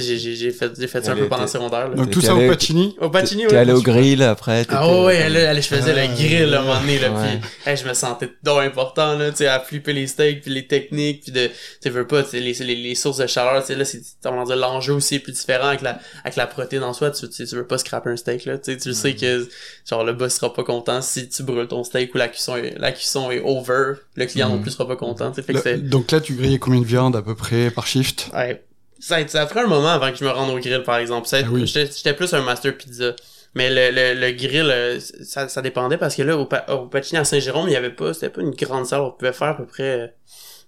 [0.00, 1.94] j'ai j'ai j'ai fait j'ai fait ça un peu pendant le secondaire là.
[1.96, 2.94] Donc T'es tout ça au Pacini?
[3.00, 3.58] au Pacini T'es ouais.
[3.58, 4.60] allé au grill après.
[4.60, 7.10] Ah t'étais- ouais, ouais, là, je faisais Ah, le grill à un moment donné, là,
[7.10, 7.38] ouais.
[7.40, 10.50] puis hey, je me sentais donc important, là, tu sais, à flipper les steaks, puis
[10.52, 11.50] les techniques, puis de,
[11.82, 14.00] tu veux pas, tu sais, les, les, les sources de chaleur, tu sais, là, c'est,
[14.24, 17.10] on va dire, l'enjeu aussi est plus différent avec la, avec la protéine en soi,
[17.10, 19.48] tu, tu, veux pas scraper un steak, là, tu sais, tu sais que,
[19.88, 22.74] genre, le boss sera pas content si tu brûles ton steak ou la cuisson est,
[22.78, 24.62] la cuisson est over, le client non Mhm.
[24.62, 26.80] plus sera pas content, tu sais, fait que Le- c'est, donc là, tu grillais combien
[26.80, 28.30] de viande à peu près par shift?
[28.34, 28.62] Ouais.
[29.02, 31.28] Ça, ça pris un moment avant que je me rende au grill, par exemple.
[31.32, 31.66] Ah oui.
[31.66, 33.16] J'étais plus un master pizza.
[33.54, 37.18] Mais le, le, le grill, euh, ça, ça dépendait parce que là, au, au Pacini
[37.18, 39.00] à Saint-Jérôme, il y avait pas, c'était pas une grande salle.
[39.00, 40.06] On pouvait faire à peu près euh,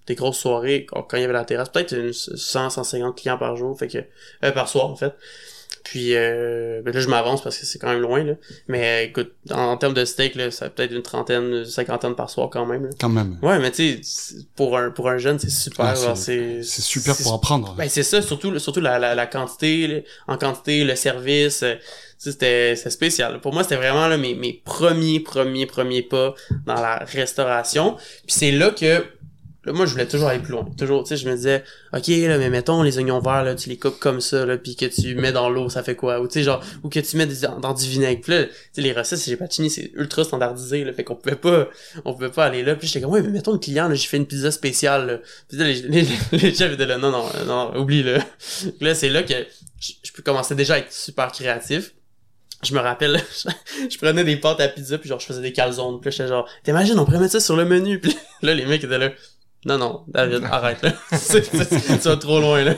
[0.08, 1.68] des grosses soirées quand il y avait la terrasse.
[1.68, 3.98] Peut-être une 100, 150 clients par jour, fait que,
[4.44, 5.14] euh, par soir, en fait.
[5.84, 8.32] Puis euh, ben là, je m'avance parce que c'est quand même loin, là.
[8.68, 11.64] Mais euh, écoute, en, en termes de steak, là, ça peut être une trentaine, une
[11.66, 12.84] cinquantaine par soir quand même.
[12.84, 12.90] Là.
[12.98, 13.38] Quand même.
[13.42, 15.94] Ouais, mais tu sais, pour un, pour un jeune, c'est super.
[15.94, 17.74] Genre, c'est super pour apprendre.
[17.76, 21.74] ben c'est ça, surtout surtout la, la, la quantité, en quantité, le service, euh,
[22.16, 23.40] c'était spécial.
[23.40, 27.96] Pour moi, c'était vraiment là, mes, mes premiers, premiers, premiers pas dans la restauration.
[28.26, 29.04] Puis c'est là que
[29.64, 30.66] là, moi je voulais toujours aller plus loin.
[30.76, 33.68] Toujours, tu sais, je me disais, OK, là, mais mettons les oignons verts, là, tu
[33.68, 36.20] les coupes comme ça, là, puis que tu mets dans l'eau, ça fait quoi?
[36.20, 38.20] Ou tu sais, genre, ou que tu mets dans, du vinaigre.
[38.20, 41.36] Puis là, tu sais, les recettes chez Pacini, c'est ultra standardisé, là, fait qu'on pouvait
[41.36, 41.68] pas,
[42.04, 42.76] on pouvait pas aller là.
[42.76, 45.18] Puis j'étais comme, ouais, mais mettons le client, là, j'ai fait une pizza spéciale, là.
[45.48, 48.18] Puis là, les, les, les chefs étaient là, non, non, euh, non, oublie, là.
[48.80, 49.34] là, c'est là que
[49.80, 51.94] je, je peux commencer déjà à être super créatif.
[52.62, 55.52] Je me rappelle, je, je prenais des pâtes à pizza, puis genre, je faisais des
[55.52, 56.00] calzones.
[56.00, 58.00] Puis j'étais genre, t'imagines, on pourrait mettre ça sur le menu.
[58.00, 59.10] Puis là, les mecs étaient là,
[59.66, 60.92] non, non, David, arrête, là.
[61.10, 62.74] Tu vas trop loin, là.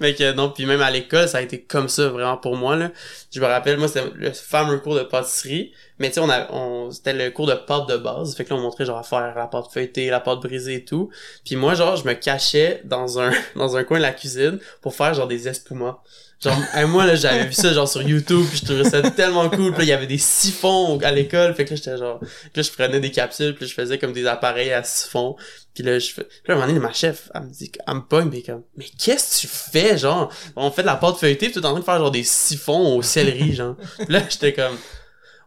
[0.00, 2.76] Mais que non, puis même à l'école, ça a été comme ça, vraiment, pour moi,
[2.76, 2.90] là.
[3.32, 5.72] Je me rappelle, moi, c'était le fameux cours de pâtisserie.
[5.98, 8.34] Mais tu sais, on a, on, c'était le cours de pâte de base.
[8.34, 10.84] Fait que là, on montrait, genre, à faire la pâte feuilletée, la pâte brisée et
[10.84, 11.10] tout.
[11.44, 14.94] Puis moi, genre, je me cachais dans un, dans un coin de la cuisine pour
[14.94, 16.00] faire, genre, des espumas.
[16.42, 19.72] Genre, moi, là, j'avais vu ça, genre, sur YouTube, puis je trouvais ça tellement cool.
[19.72, 21.54] Puis il y avait des siphons à l'école.
[21.54, 24.12] Fait que là, j'étais genre, puis là, je prenais des capsules, puis je faisais comme
[24.12, 25.36] des appareils à siphon.
[25.74, 26.24] Puis là, je fais...
[26.24, 28.42] Puis là, à un moment donné, ma chef, elle me dit, elle me pogne, mais
[28.42, 30.32] comme, mais qu'est-ce que tu fais, genre?
[30.56, 32.24] On fait de la pâte feuilletée, puis tu es en train de faire, genre, des
[32.24, 33.76] siphons au céleri, genre.
[33.98, 34.76] Puis là, j'étais comme,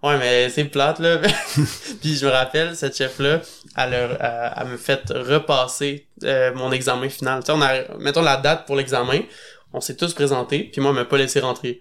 [0.04, 1.18] ouais, mais c'est plate, là.
[2.02, 3.42] puis je me rappelle, cette chef-là,
[3.78, 7.42] elle, a- elle, me fait repasser euh, mon examen final.
[7.44, 9.20] Tu sais, on a, mettons la date pour l'examen,
[9.74, 11.74] on s'est tous présentés, puis moi, elle m'a pas laissé rentrer.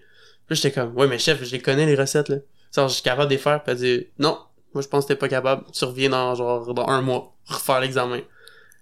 [0.45, 2.37] Puis là, j'étais comme, ouais, mais chef, je les connais, les recettes, là.
[2.75, 4.37] Genre, je suis capable de les faire, puis elle dit, non,
[4.73, 5.63] Moi, je pense que t'es pas capable.
[5.73, 8.19] Tu reviens dans, genre, dans un mois, refaire l'examen.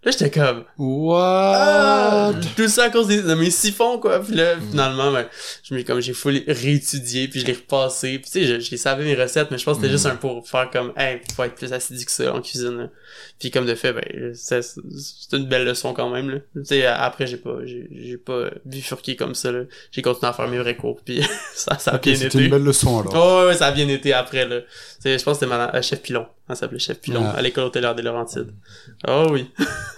[0.06, 2.40] Là, j'étais comme, ah, What?
[2.56, 4.20] tout ça à cause des, de mes siphons, quoi.
[4.20, 5.26] Puis là, finalement, ben,
[5.64, 8.20] je me comme, j'ai full réétudié, puis je l'ai repassé.
[8.20, 10.06] Puis tu sais, je, je les savais mes recettes, mais je pense que c'était juste
[10.06, 12.78] un pour faire comme, hey, faut être plus assidu que ça en cuisine.
[12.78, 12.90] là.
[13.40, 14.04] Puis comme de fait, ben,
[14.36, 14.62] c'est
[15.34, 16.38] une belle leçon quand même, là.
[16.56, 19.62] Tu sais, après, j'ai pas, j'ai j'ai pas bifurqué comme ça, là.
[19.92, 21.22] J'ai continué à faire mes vrais cours, puis
[21.56, 22.44] ça, ça a bien c'était été.
[22.44, 23.14] une belle leçon alors.
[23.16, 24.62] Oh, ouais, ouais, ça a bien été après, là.
[24.62, 24.68] Tu
[25.00, 26.28] sais, je pense que c'était madame, euh, chef Pilon.
[26.48, 27.38] Elle s'appelait chef Pilon, Ah.
[27.38, 28.52] à l'école hôtelière des Laurentides.
[29.08, 29.50] Oh oui.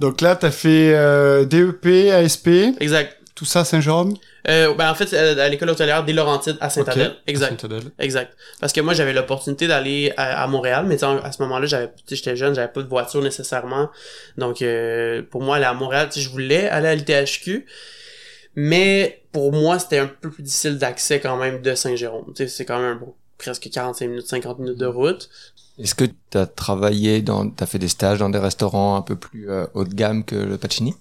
[0.00, 2.48] Donc là, t'as fait euh, DEP, ASP,
[2.80, 3.16] Exact.
[3.34, 4.14] tout ça à Saint-Jérôme?
[4.48, 7.08] Euh, ben, en fait, à l'école hôtelière des Laurentides à Saint-Adèle.
[7.08, 7.60] Ok, Exact.
[7.60, 7.90] Saint-Adèle.
[7.98, 8.32] Exact.
[8.60, 12.34] Parce que moi, j'avais l'opportunité d'aller à, à Montréal, mais à ce moment-là, j'avais, j'étais
[12.34, 13.90] jeune, j'avais pas de voiture nécessairement.
[14.38, 17.66] Donc, euh, pour moi, aller à Montréal, je voulais aller à l'ITHQ,
[18.54, 22.32] mais pour moi, c'était un peu plus difficile d'accès quand même de Saint-Jérôme.
[22.34, 25.28] Tu sais, c'est quand même bon, presque 45 minutes, 50 minutes de route.
[25.78, 29.16] Est-ce que tu as travaillé dans, t'as fait des stages dans des restaurants un peu
[29.16, 30.94] plus euh, haut de gamme que le Pacini?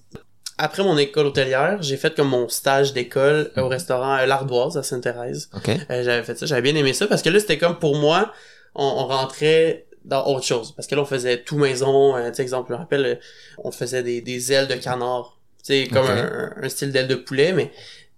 [0.59, 4.83] Après mon école hôtelière, j'ai fait comme mon stage d'école au restaurant euh, L'Ardoise à
[4.83, 5.49] Sainte-Thérèse.
[5.55, 5.69] Ok.
[5.69, 8.31] Euh, j'avais fait ça, j'avais bien aimé ça parce que là c'était comme pour moi,
[8.73, 10.73] on, on rentrait dans autre chose.
[10.75, 13.19] Parce que là on faisait tout maison, euh, tu sais exemple, je me rappelle,
[13.63, 17.15] on faisait des, des ailes de canard, tu sais comme un, un style d'aile de
[17.15, 17.71] poulet mais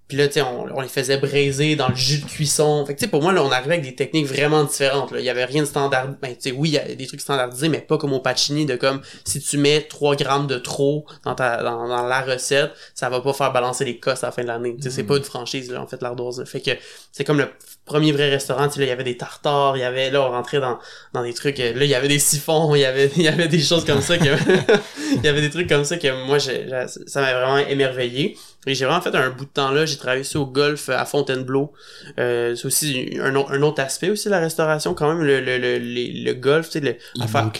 [0.10, 2.86] puis là, tu sais, on, on les faisait braiser dans le jus de cuisson.
[2.86, 5.20] Fait que, tu sais, pour moi, là, on arrivait avec des techniques vraiment différentes, là.
[5.20, 6.10] Il y avait rien de standard.
[6.22, 8.66] Ben, tu sais, oui, il y a des trucs standardisés, mais pas comme au Pacini,
[8.66, 12.72] de comme, si tu mets 3 grammes de trop dans ta, dans, dans la recette,
[12.96, 14.76] ça va pas faire balancer les costes à la fin de l'année.
[14.76, 15.08] Tu sais, c'est Mhm.
[15.08, 16.44] pas une franchise, là, en fait, l'ardoise.
[16.46, 16.72] Fait que,
[17.12, 17.48] c'est comme le
[17.90, 20.22] premier vrai restaurant, tu sais, là, il y avait des tartares, il y avait, là,
[20.22, 20.80] on rentrait dans,
[21.14, 23.28] dans des trucs, euh, là, il y avait des siphons, il y avait, il y
[23.28, 24.24] avait des choses comme ça que,
[25.16, 28.38] il y avait des trucs comme ça que moi, ça m'a vraiment émerveillé.
[28.68, 31.06] Et j'ai vraiment fait un bout de temps là, j'ai travaillé aussi au golf à
[31.06, 31.72] Fontainebleau.
[32.20, 35.58] Euh, c'est aussi un, un autre aspect aussi de la restauration quand même, le, le,
[35.58, 37.52] le, le golf, tu sais, le, à faire-.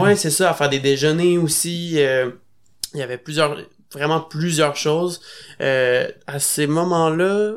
[0.00, 1.94] Ouais, c'est ça, à faire des déjeuners aussi.
[1.98, 2.30] euh,
[2.94, 3.56] il y avait plusieurs,
[3.92, 5.20] vraiment plusieurs choses.
[5.60, 7.52] Euh, à ces moments-là,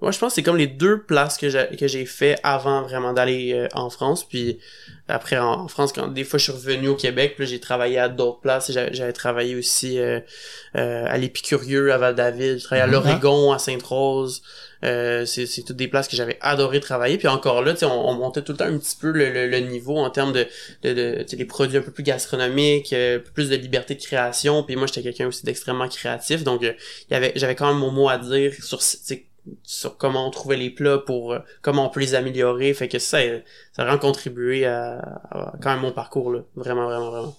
[0.00, 2.82] moi, je pense que c'est comme les deux places que j'ai, que j'ai fait avant
[2.82, 4.22] vraiment d'aller euh, en France.
[4.28, 4.58] Puis
[5.08, 7.60] après, en, en France, quand des fois je suis revenu au Québec, puis là, j'ai
[7.60, 8.70] travaillé à d'autres places.
[8.70, 10.20] J'avais, j'avais travaillé aussi euh,
[10.76, 12.58] euh, à l'Épicurieux, à Val-David.
[12.58, 12.92] J'ai travaillé à Mhm.
[12.92, 14.42] l'Oregon, à Sainte-Rose.
[14.84, 17.18] Euh, c'est, c'est toutes des places que j'avais adoré travailler.
[17.18, 19.32] Puis encore là, tu sais, on, on montait tout le temps un petit peu le,
[19.32, 20.46] le, le niveau en termes de,
[20.84, 23.56] de, de tu sais, des produits un peu plus gastronomiques, euh, un peu plus de
[23.56, 24.62] liberté de création.
[24.62, 26.44] Puis moi, j'étais quelqu'un aussi d'extrêmement créatif.
[26.44, 26.72] Donc, euh,
[27.10, 28.80] y avait, j'avais quand même mon mot à dire sur,
[29.64, 32.72] sur comment on trouvait les plats pour euh, comment on peut les améliorer.
[32.74, 33.18] Fait que ça,
[33.72, 34.98] ça a vraiment contribué à,
[35.30, 36.40] à quand même mon parcours là.
[36.56, 37.36] Vraiment, vraiment, vraiment.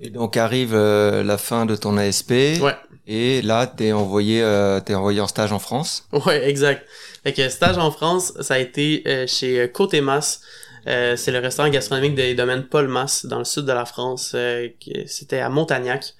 [0.00, 2.30] Et donc arrive euh, la fin de ton ASP.
[2.30, 2.74] Ouais.
[3.06, 6.08] Et là, t'es envoyé, euh, t'es envoyé en stage en France.
[6.26, 6.86] Ouais, exact.
[7.22, 10.40] Fait que stage en France, ça a été euh, chez Côté Mas.
[10.88, 14.34] Euh, c'est le restaurant gastronomique des domaines Paul Mas dans le sud de la France.
[14.80, 16.14] qui- c'était à Montagnac.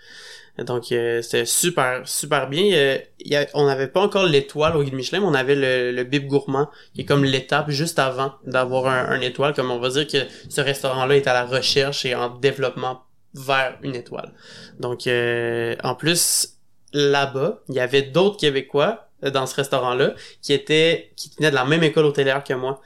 [0.64, 2.72] Donc euh, c'était super super bien.
[2.72, 5.92] Euh, y a- on n'avait pas encore l'étoile au guide Michelin, mais on avait le,
[5.92, 9.54] le bib gourmand qui est comme l'étape juste avant d'avoir un, un étoile.
[9.54, 13.02] Comme on va dire que ce restaurant-là est à la recherche et en développement
[13.34, 14.32] vers une étoile.
[14.78, 16.58] Donc euh, en plus
[16.92, 21.54] là-bas, il y avait d'autres Québécois euh, dans ce restaurant-là qui étaient qui tenaient de
[21.54, 22.80] la même école hôtelière que moi.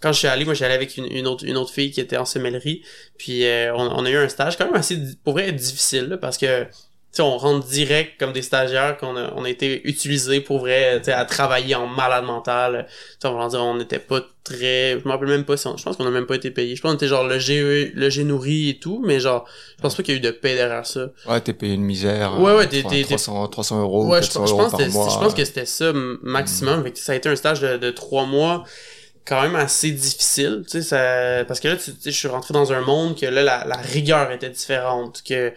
[0.00, 2.18] Quand je suis allé, moi j'allais avec une, une autre une autre fille qui était
[2.18, 2.82] en semellerie,
[3.16, 6.66] puis euh, on, a eu un stage quand même assez pour vrai difficile parce que
[7.10, 10.58] tu sais, on rentre direct comme des stagiaires qu'on a, on a été utilisés pour
[10.58, 12.86] vrai, à travailler en malade mental.
[12.88, 15.66] Tu sais, on va dire, on n'était pas très, je me rappelle même pas si
[15.68, 16.76] on- je pense qu'on a même pas été payé.
[16.76, 19.46] Je pense qu'on était genre le G, le G nourri et tout, mais genre,
[19.78, 21.08] je pense pas qu'il y a eu de paie derrière ça.
[21.26, 22.38] Ouais, t'es payé une misère.
[22.40, 24.70] Ouais, ouais, euh, t'es- trois- t'es- 300, 300 euros, Ouais, je, 400 je euros pense,
[24.72, 25.08] par que c'était- mois.
[25.10, 25.92] je pense que c'était ça
[26.22, 26.82] maximum.
[26.84, 28.64] Fait que ça a été un stage de, de trois mois
[29.26, 32.72] quand même assez difficile, tu sais, ça, parce que là, tu je suis rentré dans
[32.72, 35.52] un monde que là, la, la rigueur était différente, que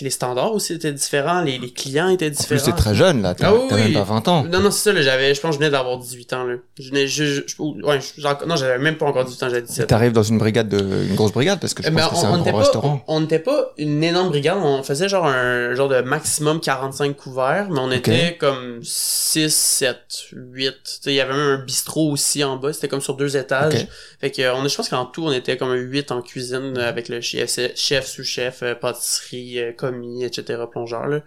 [0.00, 2.64] les standards aussi étaient différents, les, les clients étaient En plus, différents.
[2.64, 3.34] t'es très jeune, là.
[3.34, 4.44] T'as Ah oui, même pas 20 ans.
[4.44, 6.54] Non, non, c'est ça, j'avais, je pense que je venais d'avoir 18 ans, là.
[6.78, 7.98] Je venais, je, je- je- ouais,
[8.46, 9.86] non, j'avais même pas encore 18 ans, j'avais Et 17 ans.
[9.88, 12.16] t'arrives dans une brigade de, une grosse brigade, parce que je Eh pense ben, que
[12.16, 13.04] c'est on un gros pas, restaurant.
[13.08, 17.68] on n'était pas une énorme brigade, on faisait genre un genre de maximum 45 couverts,
[17.70, 19.98] mais on était comme 6, 7,
[20.32, 20.70] 8.
[20.72, 23.36] Tu sais, il y avait même un bistrot aussi en bas, c'était comme sur deux
[23.36, 23.86] étages.
[24.20, 27.20] Fait que on, je pense qu'en tout, on était comme 8 en cuisine avec le
[27.20, 31.20] chef, chef sous-chef, euh, pâtisserie, euh, commis, etc., plongeur, là.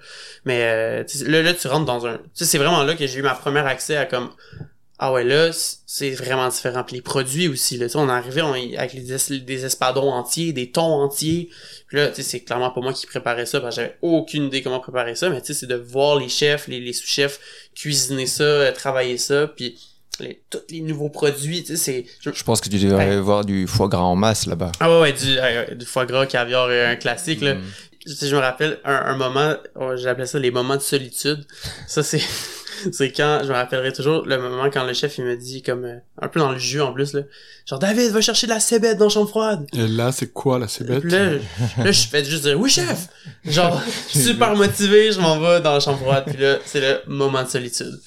[0.46, 2.18] Mais euh, là, là, tu rentres dans un...
[2.18, 4.30] Tu sais, c'est vraiment là que j'ai eu ma première accès à comme...
[5.00, 5.50] Ah ouais, là,
[5.88, 6.84] c'est vraiment différent.
[6.84, 9.66] Puis les produits aussi, là, tu sais, on est arrivé on- avec les es- des
[9.66, 11.50] espadons entiers, des thons entiers.
[11.88, 14.46] Puis là, tu sais, c'est clairement pas moi qui préparais ça, parce que j'avais aucune
[14.46, 17.40] idée comment préparer ça, mais tu sais, c'est de voir les chefs, les, les sous-chefs
[17.76, 19.78] cuisiner ça, euh, travailler ça, puis
[20.20, 22.06] les, tous les nouveaux produits, tu sais, c'est...
[22.22, 24.72] je- Je pense que tu devrais voir du foie gras en masse là-bas.
[24.80, 27.56] Ah ouais, ouais, du, euh, du foie gras, caviar, euh, un classique, là.
[27.56, 27.62] Mm.
[28.06, 31.46] Sais, je me rappelle un, un moment, oh, j'appelais ça les moments de solitude.
[31.88, 32.22] Ça, c'est,
[32.92, 35.86] c'est quand, je me rappellerai toujours le moment quand le chef, il me dit, comme,
[35.86, 37.22] euh, un peu dans le jus, en plus, là.
[37.66, 39.66] Genre, David, va chercher de la cébette dans la chambre froide.
[39.74, 41.02] Et là, c'est quoi la cébette?
[41.02, 41.34] Puis là,
[41.78, 43.08] là, je fais juste dire, oui, chef!
[43.46, 46.24] Genre, super motivé, je m'en vais dans la chambre froide.
[46.28, 48.00] Puis là, c'est le moment de solitude.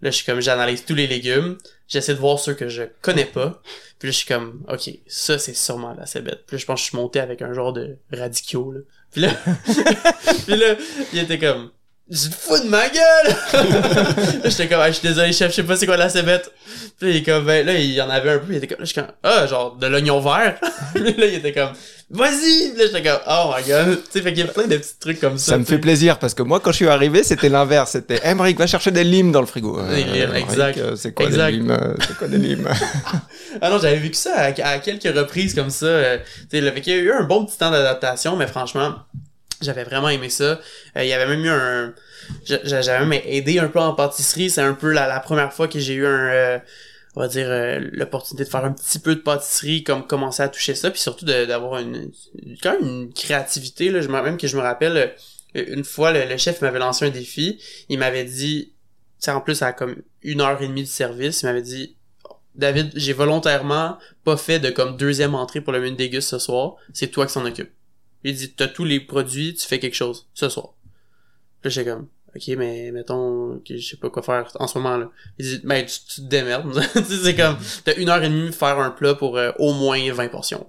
[0.00, 1.56] Là, je suis comme, j'analyse tous les légumes.
[1.88, 3.60] J'essaie de voir ceux que je connais pas.
[3.98, 6.44] Puis là, je suis comme, OK, ça, c'est sûrement la cébette.
[6.46, 8.80] Puis là, je pense que je suis monté avec un genre de radicaux, là.
[9.12, 9.28] Puis là,
[10.48, 10.76] là,
[11.12, 11.70] il était comme,
[12.10, 13.36] je te fous de ma gueule!
[14.44, 16.50] j'étais comme, Ah, je suis désolé, chef, je sais pas c'est quoi la cébette.
[16.98, 18.78] Puis il est comme, ben, là, il y en avait un peu, il était comme,
[18.78, 20.58] là, je suis comme, ah, genre, de l'oignon vert.
[20.94, 21.70] Puis là, il était comme,
[22.10, 22.74] vas-y!
[22.76, 23.98] Là, j'étais comme, oh my god.
[24.04, 25.52] Tu sais, fait qu'il y a plein de petits trucs comme ça.
[25.52, 27.90] Ça me fait plaisir parce que moi, quand je suis arrivé, c'était l'inverse.
[27.92, 29.80] C'était Emmerich, va chercher des limes dans le frigo.
[29.82, 30.78] Des limes, exact.
[30.78, 31.50] euh, C'est quoi Exact.
[31.50, 32.68] des limes euh, C'est quoi des limes?
[33.60, 35.86] Ah non, j'avais vécu ça à, à quelques reprises comme ça.
[35.86, 36.18] euh,
[36.50, 38.94] tu sais, le fait qu'il y a eu un bon petit temps d'adaptation, mais franchement,
[39.62, 40.60] j'avais vraiment aimé ça.
[40.96, 41.94] Euh, il y avait même eu un...
[42.44, 44.50] j'a- J'avais même aidé un peu en pâtisserie.
[44.50, 46.28] C'est un peu la, première fois que j'ai eu un...
[46.28, 46.58] euh,
[47.16, 50.48] on va dire euh, l'opportunité de faire un petit peu de pâtisserie, comme commencer à
[50.48, 52.12] toucher ça, puis surtout d'avoir une
[52.62, 54.00] quand même une créativité là.
[54.00, 54.96] Je me même que je me rappelle
[55.56, 57.58] euh, une fois le, chef m'avait lancé un défi.
[57.88, 61.42] Il m'avait dit, tu sais en plus à comme une heure et demie de service,
[61.42, 61.96] il m'avait dit
[62.54, 66.74] David, j'ai volontairement pas fait de comme deuxième entrée pour le menu déguste ce soir.
[66.92, 67.70] C'est toi qui s'en occupe.
[68.24, 70.74] Il dit, t'as tous les produits, tu fais quelque chose ce soir.
[71.62, 75.10] Là, j'étais comme, ok, mais mettons que je sais pas quoi faire en ce moment-là.
[75.38, 76.82] Il dit, ben, tu, tu te démerdes.
[77.22, 80.00] C'est comme, t'as une heure et demie pour faire un plat pour euh, au moins
[80.12, 80.66] 20 portions.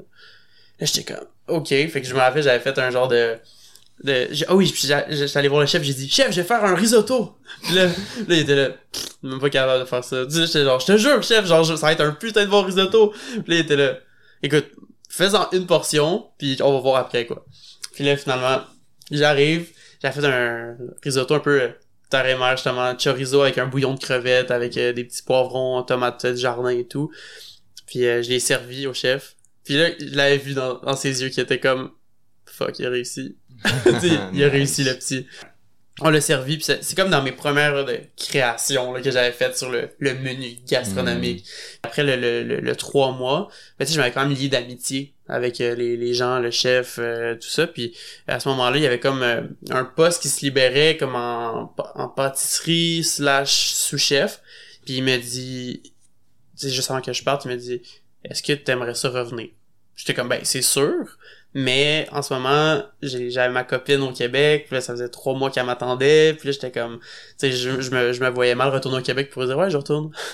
[0.79, 1.67] Là, j'étais comme, ok.
[1.67, 3.37] Fait que je me rappelle, j'avais fait un genre de...
[4.03, 6.63] de ah oui, puis j'étais allé voir le chef, j'ai dit, chef, je vais faire
[6.63, 7.35] un risotto.
[7.63, 7.93] Puis là, là,
[8.29, 8.69] il était là,
[9.23, 10.23] même pas capable de faire ça.
[10.29, 13.09] J'étais genre, je te jure, chef, genre, ça va être un putain de bon risotto.
[13.09, 13.97] Puis là, il était là,
[14.41, 14.67] écoute,
[15.09, 17.45] fais-en une portion, puis on va voir après, quoi.
[17.93, 18.61] Puis là, finalement,
[19.11, 19.69] j'arrive,
[20.01, 21.69] j'ai fait un risotto un peu euh,
[22.13, 26.25] et mer, justement, chorizo avec un bouillon de crevettes, avec euh, des petits poivrons, tomates
[26.25, 27.11] de jardin et tout.
[27.85, 29.35] Puis euh, je l'ai servi au chef.
[29.63, 31.91] Puis là, je l'avais vu dans, dans ses yeux qui était comme,
[32.45, 33.37] fuck, il a réussi.
[34.33, 35.27] Il a réussi, le petit.
[36.01, 39.31] On l'a servi, puis c'est comme dans mes premières heures de création là, que j'avais
[39.33, 41.45] faites sur le, le menu gastronomique.
[41.83, 44.47] Après le, le, le, le trois mois, ben, tu sais, je m'avais quand même lié
[44.47, 47.67] d'amitié avec euh, les, les gens, le chef, euh, tout ça.
[47.67, 47.95] Puis
[48.27, 51.75] à ce moment-là, il y avait comme euh, un poste qui se libérait comme en,
[51.95, 54.41] en pâtisserie slash sous-chef.
[54.85, 55.91] Puis il me dit, tu
[56.55, 57.81] sais, juste avant que je parte, il me dit,
[58.23, 59.49] est-ce que tu aimerais ça revenir?
[59.99, 61.17] J'étais comme, ben, c'est sûr.
[61.53, 65.33] Mais en ce moment, j'ai- j'avais ma copine au Québec, puis là, ça faisait trois
[65.35, 67.05] mois qu'elle m'attendait, puis là, j'étais comme, tu
[67.37, 69.75] sais, je, je, me, je me voyais mal retourner au Québec pour dire, ouais, je
[69.77, 70.11] retourne.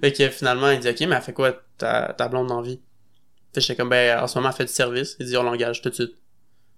[0.00, 2.80] fait que finalement, il dit, ok, mais elle fait quoi ta, ta blonde la vie?
[3.54, 5.14] Fait j'étais comme, ben, en ce moment, elle fait du service.
[5.20, 6.14] Il dit, on l'engage tout de suite.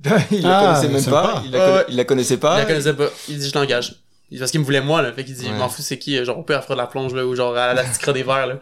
[0.33, 1.42] Il la Ah, connaissait même pas.
[1.44, 2.59] Il la, il la connaissait Il pas.
[2.59, 3.09] la connaissait pas.
[3.29, 3.94] Il dit, je l'engage.
[4.31, 5.12] Il dit, Parce qu'il me voulait moi, là.
[5.12, 5.53] Fait qu'il dit, Ouais.
[5.57, 7.57] m'en fous, c'est qui, genre, au pire, elle fera de la plonge, là, ou genre,
[7.57, 8.59] à la ticra des verres, là.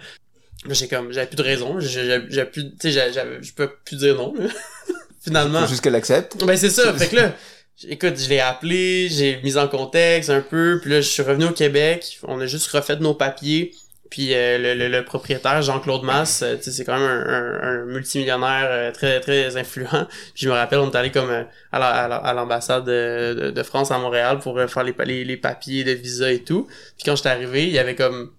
[0.68, 1.80] J'ai comme, j'avais plus de raison.
[1.80, 4.34] J'ai plus, tu sais, j'avais- j'avais- je peux plus dire non.
[5.22, 5.66] Finalement.
[5.66, 6.42] Juste qu'elle accepte.
[6.44, 7.32] Ben c'est ça, fait que là,
[7.88, 11.46] écoute, je l'ai appelé, j'ai mis en contexte un peu, puis là je suis revenu
[11.46, 13.72] au Québec, on a juste refait nos papiers,
[14.08, 17.26] puis euh, le, le, le propriétaire Jean-Claude Masse, euh, tu sais, c'est quand même un,
[17.26, 20.06] un, un multimillionnaire euh, très très influent.
[20.34, 22.84] Puis je me rappelle, on est allé comme euh, à la- à la- à l'ambassade
[22.86, 26.32] de, de, de France à Montréal pour euh, faire les, les, les papiers de visa
[26.32, 26.66] et tout.
[26.96, 28.32] Puis quand j'étais arrivé, il y avait comme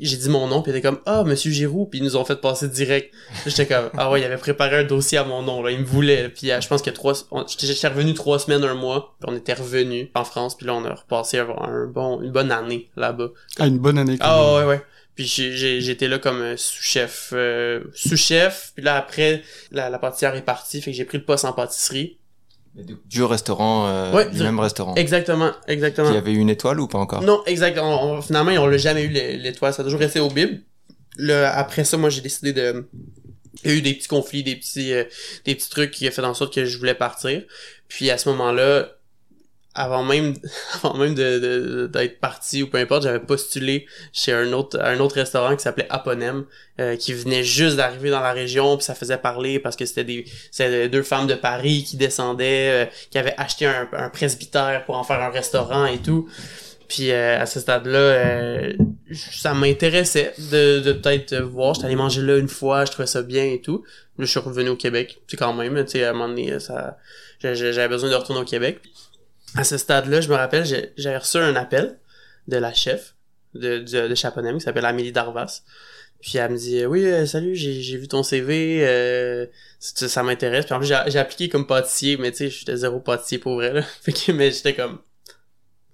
[0.00, 2.24] j'ai dit mon nom puis il était comme ah monsieur Giroux puis ils nous ont
[2.24, 3.12] fait passer direct.
[3.46, 5.84] J'étais comme ah ouais il avait préparé un dossier à mon nom là il me
[5.84, 7.14] voulait puis euh, je pense que trois
[7.48, 10.74] j'étais j'étais revenu trois semaines un mois puis on était revenu en France puis là
[10.74, 13.28] on a repassé un, un bon une bonne année là-bas.
[13.58, 14.18] Ah, une bonne année.
[14.18, 14.68] quand ah même.
[14.68, 14.82] ouais ouais.
[15.14, 18.72] Puis j'étais là comme euh, sous-chef euh, sous-chef.
[18.74, 21.52] Puis là après la, la pâtissière est partie fait que j'ai pris le poste en
[21.52, 22.18] pâtisserie
[23.06, 24.94] Du restaurant, euh, Ouais, du même restaurant.
[24.94, 27.22] exactement exactement Qui avait eu une étoile ou pas encore?
[27.22, 27.78] Non, exact.
[27.78, 29.74] On, on- finalement, on l'a jamais eu l'é- l'étoile.
[29.74, 30.60] Ça a toujours resté au bib.
[31.18, 32.88] Le, après ça, moi, j'ai décidé de...
[33.64, 35.04] Il y a eu des petits conflits, des petits, euh,
[35.44, 37.42] des petits trucs qui ont fait en sorte que je voulais partir.
[37.88, 38.88] Puis à ce moment-là,
[39.74, 40.34] avant même,
[40.74, 45.14] avant même de, d'être parti ou peu importe, j'avais postulé chez un autre, un autre
[45.16, 46.44] restaurant qui s'appelait Aponem,
[46.80, 50.04] euh, qui venait juste d'arriver dans la région, puis ça faisait parler parce que c'était
[50.04, 54.84] des, c'était deux femmes de Paris qui descendaient, euh, qui avaient acheté un, un presbytère
[54.84, 56.28] pour en faire un restaurant et tout.
[56.92, 58.72] Puis euh, à ce stade-là, euh,
[59.10, 61.72] ça m'intéressait de, de peut-être voir.
[61.72, 63.82] J'étais allé manger là une fois, je trouvais ça bien et tout.
[64.18, 65.22] Là, je suis revenu au Québec.
[65.26, 66.98] C'est quand même, tu sais, à un moment donné, ça,
[67.40, 68.82] j'avais besoin de retourner au Québec.
[69.56, 71.98] À ce stade-là, je me rappelle, j'ai- j'avais reçu un appel
[72.48, 73.14] de la chef
[73.54, 75.62] de, de, de Chaponnet, qui s'appelle Amélie Darvas.
[76.20, 79.44] Puis elle me dit oui euh, salut j'ai vu ton CV euh,
[79.80, 80.64] ça, ça m'intéresse.
[80.66, 83.72] Puis en plus j'ai appliqué comme pâtissier mais tu sais j'étais zéro pâtissier pour vrai
[83.72, 83.82] là.
[84.02, 85.00] Fait que mais j'étais comme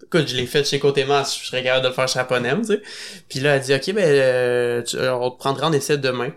[0.05, 2.61] écoute je l'ai fait chez Côté Masse je serais capable de le faire chez Aponem
[2.61, 2.83] tu sais.
[3.31, 6.29] Puis là elle dit ok ben euh, tu- on te prendra en essai demain.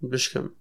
[0.00, 0.52] Puis je suis comme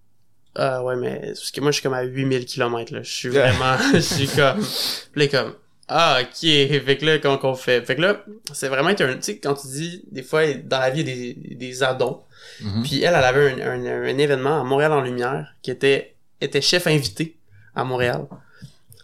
[0.55, 3.03] ah ouais mais parce que moi je suis comme à 8000 km là.
[3.03, 4.65] Je suis vraiment je suis comme
[5.13, 5.53] puis comme
[5.87, 6.37] ah, ok.
[6.85, 7.85] Fait que là, comment qu'on fait?
[7.85, 8.23] Fait que là,
[8.53, 11.11] c'est vraiment un, tu sais, quand tu dis, des fois, dans la vie, il y
[11.11, 12.23] a des, des addons.
[12.61, 12.83] Mhm.
[12.83, 16.61] Puis elle, elle avait un, un, un événement à Montréal en Lumière qui était, était
[16.61, 17.37] chef invité
[17.75, 18.25] à Montréal.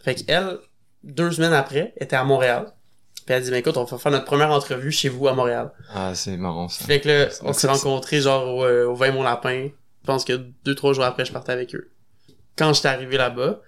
[0.03, 0.57] Fait qu'elle,
[1.03, 2.73] deux semaines après, était à Montréal.
[3.25, 5.71] Puis elle dit, ben écoute, on va faire notre première entrevue chez vous à Montréal.
[5.93, 6.83] Ah, c'est marrant ça.
[6.83, 9.69] Fait que là, on s'est rencontrés genre au, euh, au 20 Mon Lapin.
[10.01, 10.33] Je pense que
[10.65, 11.89] deux, trois jours après, je partais avec eux.
[12.57, 13.61] Quand j'étais arrivé là-bas,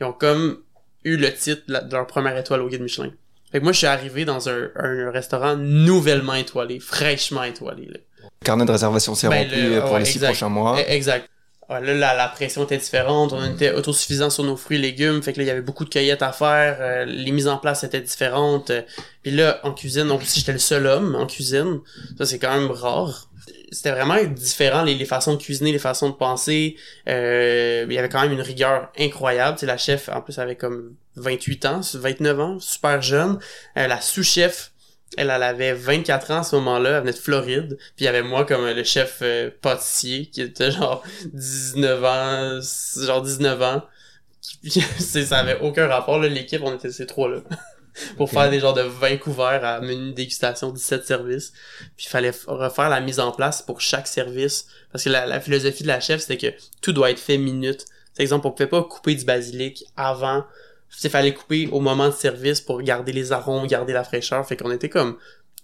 [0.00, 0.58] ils ont comme
[1.04, 3.10] eu le titre de leur première étoile au guide Michelin.
[3.50, 7.86] Fait que moi, je suis arrivé dans un, un restaurant nouvellement étoilé, fraîchement étoilé.
[7.86, 7.98] Là.
[8.44, 10.28] Carnet de réservation s'est Ben, rempli le- pour ouais, les six exact.
[10.28, 10.76] prochains mois.
[10.80, 11.28] Eh, Exact.
[11.68, 13.32] Ouais, là, la, la pression était différente.
[13.32, 15.22] On était autosuffisant sur nos fruits et légumes.
[15.22, 16.78] Fait que là, il y avait beaucoup de cueillettes à faire.
[16.80, 18.70] euh, les mises en place étaient différentes.
[18.70, 18.82] euh,
[19.22, 21.80] Puis là, en cuisine, donc si j'étais le seul homme en cuisine,
[22.18, 23.28] ça c'est quand même rare.
[23.72, 26.76] C'était vraiment différent les, les façons de cuisiner, les façons de penser.
[27.08, 29.56] Euh, il y avait quand même une rigueur incroyable.
[29.56, 33.38] Tu sais, la chef, en plus, avait comme 28 ans, 29 ans, super jeune.
[33.76, 34.72] Euh, la sous-chef,
[35.16, 37.76] elle, elle avait 24 ans à ce moment-là, elle venait de Floride.
[37.96, 41.02] Puis il y avait moi comme euh, le chef euh, pâtissier qui était genre
[41.32, 42.60] 19 ans,
[43.04, 43.82] genre 19 ans.
[44.98, 47.40] Ça avait aucun rapport, l'équipe, on était ces trois-là.
[48.16, 51.52] pour faire des genres de 20 couverts à menu dégustation, 17 services.
[51.96, 54.66] Puis il fallait refaire la mise en place pour chaque service.
[54.90, 57.86] Parce que la, la philosophie de la chef, c'était que tout doit être fait minute.
[58.16, 60.44] Par exemple, on pouvait pas couper du basilic avant.
[61.02, 64.46] Il fallait couper au moment de service pour garder les arômes, garder la fraîcheur.
[64.46, 65.16] Fait qu'on était comme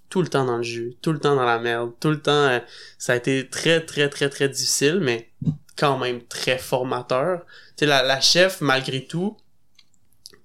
[0.09, 2.31] tout le temps dans le jus, tout le temps dans la merde, tout le temps.
[2.33, 2.61] euh,
[2.97, 5.31] ça a été très, très, très, très difficile, mais
[5.77, 7.45] quand même très formateur.
[7.77, 9.37] Tu sais, la, la chef, malgré tout,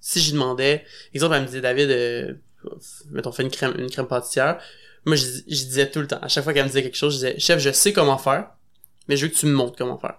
[0.04, 0.84] si j'y demandais,
[1.14, 2.34] exemple, elle me disait, David, euh,
[3.10, 4.60] mettons, fais une crème, une crème pâtissière.
[5.06, 7.14] Moi, je, je disais tout le temps, à chaque fois qu'elle me disait quelque chose,
[7.14, 8.50] je disais, chef, je sais comment faire,
[9.08, 10.18] mais je veux que tu me montres comment faire.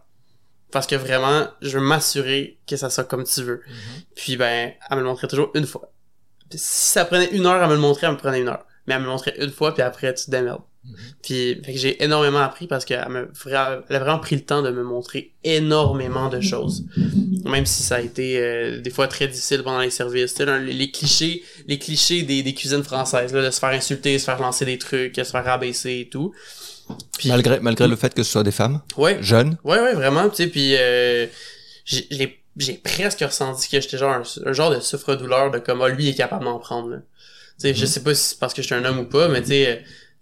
[0.72, 3.62] Parce que vraiment, je veux m'assurer que ça soit comme tu veux.
[4.16, 5.92] Puis ben, elle me le montrait toujours une fois.
[6.50, 8.66] Puis si ça prenait une heure à me le montrer, elle me prenait une heure.
[8.88, 10.64] Mais elle me le montrait une fois, puis après, tu te démerdes.
[11.22, 13.06] Puis fait que j'ai énormément appris parce qu'elle
[13.46, 16.86] elle a vraiment pris le temps de me montrer énormément de choses.
[17.44, 20.38] Même si ça a été euh, des fois très difficile pendant les services.
[20.40, 24.26] Là, les, clichés, les clichés des, des cuisines françaises, là, de se faire insulter, se
[24.26, 26.34] faire lancer des trucs, se faire rabaisser et tout.
[27.18, 30.30] Puis, Malgré, malgré le fait que ce soit des femmes, ouais, jeunes, Ouais, ouais, vraiment,
[30.30, 31.26] tu sais, puis euh,
[31.86, 36.06] j'ai presque ressenti que j'étais genre un, un genre de souffre-douleur de comme, ah, lui
[36.06, 36.98] il est capable d'en prendre, là.
[37.60, 39.30] Tu sais, je sais pas si c'est parce que je suis un homme ou pas,
[39.30, 39.76] mais tu sais, euh,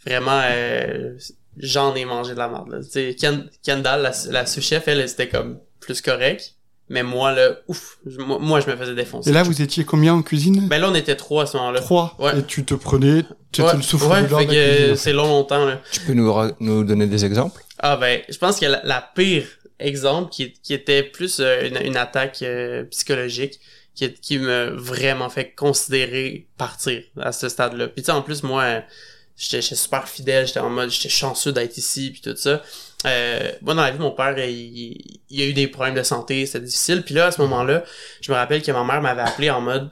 [0.06, 1.14] vraiment, euh,
[1.58, 2.80] j'en ai mangé de la merde, là.
[2.84, 6.56] Tu sais, Ken- Kendall, la, la sous-chef, elle, c'était comme plus correct,
[6.89, 9.30] mais moi, là, ouf, je- moi, moi, je me faisais défoncer.
[9.30, 10.68] Et là, vous étiez combien en cuisine?
[10.68, 11.80] Ben là, on était trois à ce moment-là.
[11.82, 12.16] Trois.
[12.20, 12.39] Ouais.
[12.39, 15.14] Et tu te prenais, tu étais Ouais, le souffle ouais, de fait que euh, c'est
[15.14, 15.82] long longtemps, là.
[15.91, 17.62] tu peux nous, nous donner des exemples?
[17.80, 19.45] Ah ben, je pense que la, la pire
[19.80, 23.60] exemple qui, qui était plus euh, une, une attaque euh, psychologique
[23.95, 27.88] qui, qui m'a vraiment fait considérer partir à ce stade-là.
[27.89, 28.80] Puis tu sais, en plus, moi, euh,
[29.36, 32.61] j'étais super fidèle, j'étais en mode, j'étais chanceux d'être ici, puis tout ça.
[33.05, 36.45] Euh, moi, dans la vie, mon père, il, il, a eu des problèmes de santé,
[36.45, 37.03] c'était difficile.
[37.03, 37.84] Puis là, à ce moment-là,
[38.21, 39.91] je me rappelle que ma mère m'avait appelé en mode,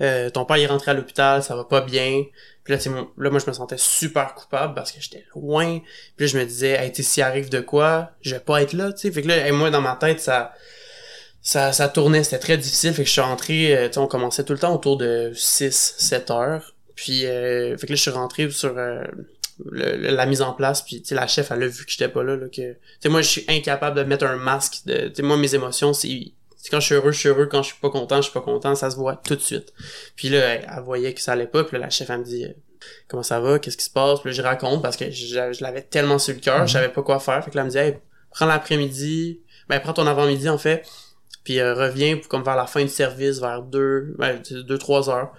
[0.00, 2.24] euh, ton père est rentré à l'hôpital, ça va pas bien.
[2.64, 5.78] Puis là, mon- là, moi, je me sentais super coupable parce que j'étais loin.
[6.16, 8.72] Puis là, je me disais, hey, tu s'il arrive de quoi, je vais pas être
[8.72, 9.12] là, tu sais.
[9.12, 10.52] Fait que là, hey, moi, dans ma tête, ça,
[11.40, 12.92] ça, ça tournait, c'était très difficile.
[12.92, 15.32] Fait que je suis rentré, euh, tu sais, on commençait tout le temps autour de
[15.34, 16.74] 6, 7 heures.
[16.96, 19.04] Puis, euh, fait que là, je suis rentré sur euh,
[19.64, 20.82] le- le- la mise en place.
[20.82, 22.72] Puis, tu sais, la chef, elle a vu que j'étais pas là, là que...
[22.72, 24.86] Tu sais, moi, je suis incapable de mettre un masque.
[24.86, 26.32] De, tu sais, moi, mes émotions, c'est...
[26.70, 27.46] quand je suis heureux, je suis heureux.
[27.46, 28.74] Quand je suis pas content, je suis pas content.
[28.74, 29.72] Ça se voit tout de suite.
[30.16, 31.62] Puis là, elle, elle voyait que ça allait pas.
[31.62, 32.46] Puis là, la chef, elle me dit...
[33.08, 35.62] comment ça va, qu'est-ce qui se passe, puis là, je raconte parce que je, je
[35.62, 37.72] l'avais tellement sur le cœur, je savais pas quoi faire, fait que là, elle me
[37.72, 37.96] dit, hey,
[38.30, 40.86] prends l'après-midi, ben, prends ton avant-midi, en fait,
[41.42, 45.08] puis euh, reviens pour, comme vers la fin du service, vers deux, ben, deux, trois
[45.10, 45.32] heures.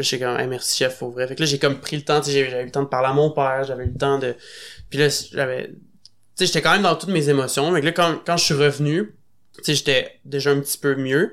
[0.00, 1.28] Puis j'étais comme, hey, merci chef, pour vrai.
[1.28, 3.12] Fait que là, j'ai comme pris le temps, j'avais eu le temps de parler à
[3.12, 4.34] mon père, j'avais eu le temps de,
[4.88, 5.74] puis là, j'avais, tu
[6.36, 9.14] sais, j'étais quand même dans toutes mes émotions, mais là, quand, quand je suis revenu,
[9.56, 11.32] tu sais, j'étais déjà un petit peu mieux,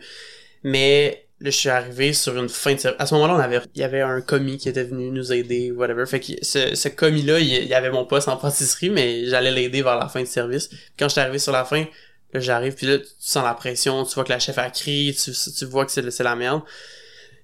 [0.63, 2.99] mais là, je suis arrivé sur une fin de service.
[2.99, 5.71] À ce moment-là, on avait, il y avait un commis qui était venu nous aider,
[5.71, 6.05] whatever.
[6.05, 9.81] Fait que ce, ce commis-là, il, y avait mon poste en pâtisserie, mais j'allais l'aider
[9.81, 10.67] vers la fin du service.
[10.67, 11.85] Puis quand j'étais arrivé sur la fin,
[12.33, 15.13] là, j'arrive, puis là, tu sens la pression, tu vois que la chef a crié,
[15.13, 16.63] tu, tu vois que c'est la merde.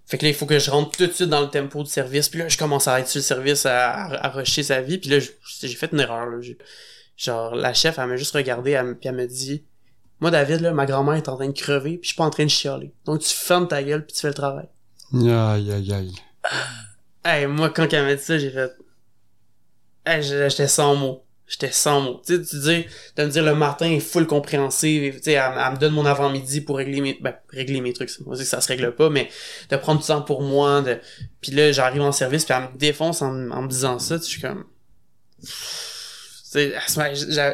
[0.06, 1.90] Fait que là, il faut que je rentre tout de suite dans le tempo du
[1.90, 2.30] service.
[2.30, 4.98] Puis là, je commence à être sur le service, à, à, à rusher sa vie.
[4.98, 6.26] Puis là, j'ai fait une erreur.
[6.26, 6.38] Là.
[7.18, 9.64] Genre, la chef, elle m'a juste regardé, elle, puis elle me dit
[10.20, 12.30] Moi, David, là, ma grand-mère est en train de crever, puis je suis pas en
[12.30, 12.92] train de chialer.
[13.06, 14.68] Donc, tu fermes ta gueule, puis tu fais le travail.
[15.14, 16.12] Aïe, aïe, aïe.
[17.24, 18.72] Hey, moi, quand elle m'a dit ça, j'ai fait.
[20.06, 21.23] Hey, j'ai- j'étais sans mots.
[21.48, 22.22] J'étais sans mots.
[22.26, 22.86] Tu sais, tu dis,
[23.18, 26.62] de me dire le matin est full compréhensive, tu sais, elle, me donne mon avant-midi
[26.62, 28.10] pour régler mes, ben, régler mes trucs.
[28.26, 29.30] Moi, ça se règle pas, mais
[29.70, 31.00] de prendre du temps pour moi, de,
[31.42, 34.24] puis là, j'arrive en service, puis elle me défonce en, en me disant ça, tu
[34.24, 34.64] sais, je suis comme,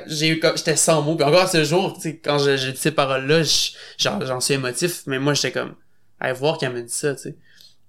[0.08, 2.78] j'ai- eu comme, j'étais sans mots, puis encore ce jour, tu sais, quand j'ai dit
[2.78, 5.76] ces paroles-là, je- genre, j'en suis émotif, mais moi, j'étais comme,
[6.20, 7.36] à voir qu'elle me dit ça, tu sais.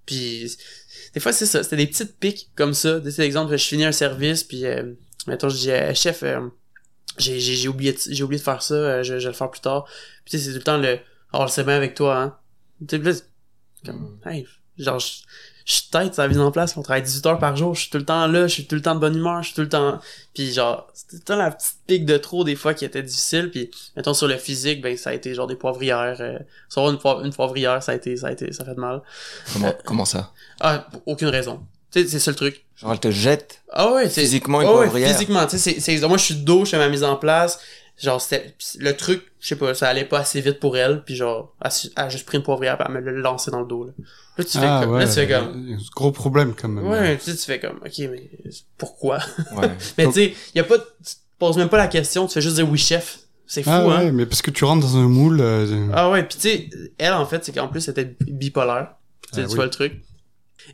[0.07, 0.57] Puis,
[1.15, 1.63] des fois, c'est ça.
[1.63, 2.99] C'était des petites piques comme ça.
[3.01, 4.93] Des exemples, je finis un service, puis, euh,
[5.27, 6.49] mettons, je dis, euh, chef, euh,
[7.19, 9.51] j'ai, j'ai, oublié, de- j'ai oublié de faire ça, euh, je, je vais le faire
[9.51, 9.85] plus tard.
[10.25, 10.99] Puis, tu sais, c'est tout le temps le,
[11.33, 12.37] oh, on le sait bien avec toi, hein.
[12.89, 13.23] Tu sais,
[13.85, 14.47] comme, hey,
[14.79, 15.07] genre, je,
[15.67, 17.91] je suis tête, ça mise en place, on travaille 18 heures par jour, je suis
[17.91, 19.61] tout le temps là, je suis tout le temps de bonne humeur, je suis tout
[19.61, 20.01] le temps,
[20.35, 23.03] puis genre, c'était tout le temps la petite pique de trop des fois qui était
[23.03, 26.93] difficile, puis mettons sur le physique, ben ça a été genre des poivrières, euh, savoir
[26.93, 29.03] une, poivre- une poivrière, ça a été, ça a été, ça fait de mal.
[29.53, 30.33] Comment, comment ça?
[30.61, 31.65] Ah, aucune raison.
[31.93, 32.65] Tu sais, c'est ça le truc.
[32.77, 35.13] Genre, elle te jette Ah ouais, c'est physiquement une Ah ouais, poivrière.
[35.13, 37.17] physiquement, tu sais, c'est, c'est, moi je suis de dos, je fais ma mise en
[37.17, 37.61] place.
[37.99, 41.17] Genre, c'était, le truc, je sais pas, ça allait pas assez vite pour elle, puis
[41.17, 43.85] genre, elle, a juste pris une poivrière, puis elle me l'a lancé dans le dos,
[43.85, 43.93] là.
[44.39, 46.87] Là, tu fais Ah comme, ouais, là, tu fais comme, gros problème quand même.
[46.87, 48.31] ouais, tu sais, tu fais comme, ok, mais
[48.79, 49.19] pourquoi?
[49.55, 49.69] Ouais.
[49.99, 52.33] mais tu sais, y a pas, de- tu te poses même pas la question, tu
[52.35, 53.19] fais juste dire oui, chef.
[53.47, 53.99] C'est fou, Ah hein?
[54.05, 55.41] ouais, mais parce que tu rentres dans un moule.
[55.41, 58.95] euh, Ah ouais, puis tu sais, elle en fait, c'est qu'en plus c'était bipolaire.
[59.23, 59.57] Tu sais, Ah tu oui.
[59.57, 60.05] vois le truc.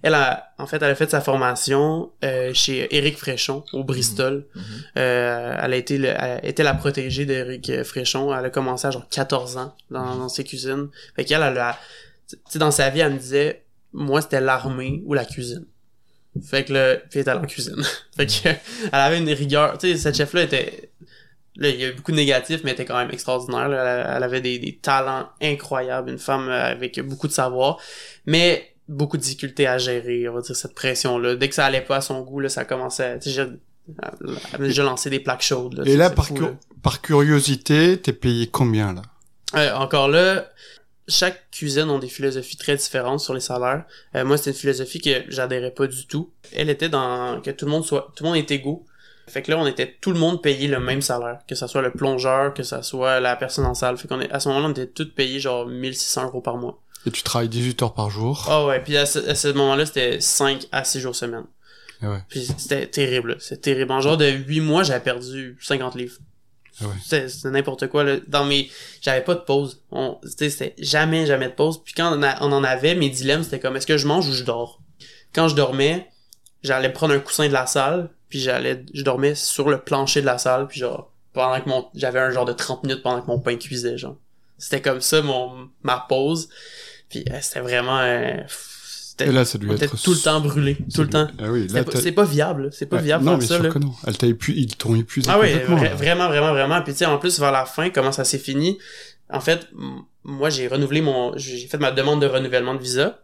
[0.03, 4.47] Elle a, en fait, elle a fait sa formation euh, chez Éric Fréchon au Bristol.
[4.55, 4.63] Mhm.
[4.99, 8.35] Euh, elle a été, le- elle était la protégée d'Éric Fréchon.
[8.37, 10.89] Elle a commencé à genre 14 ans dans, dans ses cuisines.
[11.15, 11.79] Fait qu'elle, elle a,
[12.29, 13.63] tu sais, dans sa vie, elle me disait,
[13.93, 15.65] moi c'était l'armée ou la cuisine.
[16.45, 17.83] Fait que là, puis elle était allée en cuisine.
[18.17, 18.59] fait que, elle
[18.93, 19.79] avait une rigueur.
[19.79, 20.91] Tu sais, cette chef-là était,
[21.59, 23.71] Là, il y a eu beaucoup de négatifs, mais elle était quand même extraordinaire.
[23.71, 23.83] là.
[24.11, 27.79] Elle, elle avait des, des talents incroyables, une femme euh, avec beaucoup de savoir,
[28.27, 31.37] mais beaucoup de difficultés à gérer, on va dire, cette pression-là.
[31.37, 33.19] Dès que ça allait pas à son goût, là, ça commençait
[34.03, 34.09] à...
[34.53, 35.75] avait déjà lancé des plaques chaudes.
[35.75, 36.53] Là, Et là, par, fou, là.
[36.83, 39.03] par curiosité, t'es payé combien là?
[39.55, 40.49] Euh, encore là,
[41.09, 43.85] chaque cuisine ont des philosophies très différentes sur les salaires.
[44.15, 46.31] Euh, moi, c'était une philosophie que j'adhérais pas du tout.
[46.53, 48.85] Elle était dans que tout le monde soit, tout le monde est égaux.
[49.29, 51.83] Fait que là, on était tout le monde payé le même salaire, que ça soit
[51.83, 53.97] le plongeur, que ça soit la personne en salle.
[53.97, 56.81] Fait qu'on est, à ce moment-là, on était tous payés genre 1600 euros par mois.
[57.07, 58.45] Et tu travailles 18 heures par jour.
[58.51, 61.45] Ah ouais, puis à ce, ce moment-là, c'était 5 à 6 jours semaine.
[62.03, 62.19] Ah ouais.
[62.29, 63.93] Puis c'était terrible, c'était terrible.
[63.93, 66.19] En genre de 8 mois, j'avais perdu 50 livres.
[66.83, 66.95] Ah ouais.
[67.29, 68.17] C'était n'importe quoi, là.
[68.27, 68.69] Dans mes,
[69.01, 69.83] j'avais pas de pause.
[69.91, 71.83] On, c'était jamais, jamais de pause.
[71.83, 74.29] Puis quand on, a- on en avait, mes dilemmes, c'était comme, est-ce que je mange
[74.29, 74.83] ou je dors?
[75.33, 76.09] Quand je dormais,
[76.63, 80.27] j'allais prendre un coussin de la salle, puis j'allais, je dormais sur le plancher de
[80.27, 83.27] la salle, puis genre, pendant que mon, j'avais un genre de 30 minutes pendant que
[83.29, 84.17] mon pain cuisait, genre.
[84.59, 86.49] C'était comme ça, mon, ma pause.
[87.09, 90.03] Puis euh, c'était vraiment, euh, c'était, là, ça était être.
[90.03, 91.29] tout le temps brûlé, tout le temps.
[91.39, 93.55] Ah oui, C'est là, pas, t'as- c'est pas viable, c'est pas viable Non, mais ça,
[93.55, 93.71] sûr là.
[93.71, 93.93] que non.
[94.07, 94.53] Elle t'a épu...
[94.57, 96.83] Ils t'ont épuisé Ah oui, vra- vraiment, vraiment, vraiment.
[96.83, 98.79] Puis tu sais, en plus, vers la fin, comment ça s'est fini,
[99.31, 99.69] en fait,
[100.25, 101.37] moi, j'ai renouvelé mon...
[101.37, 103.23] J'ai fait ma demande de renouvellement de visa.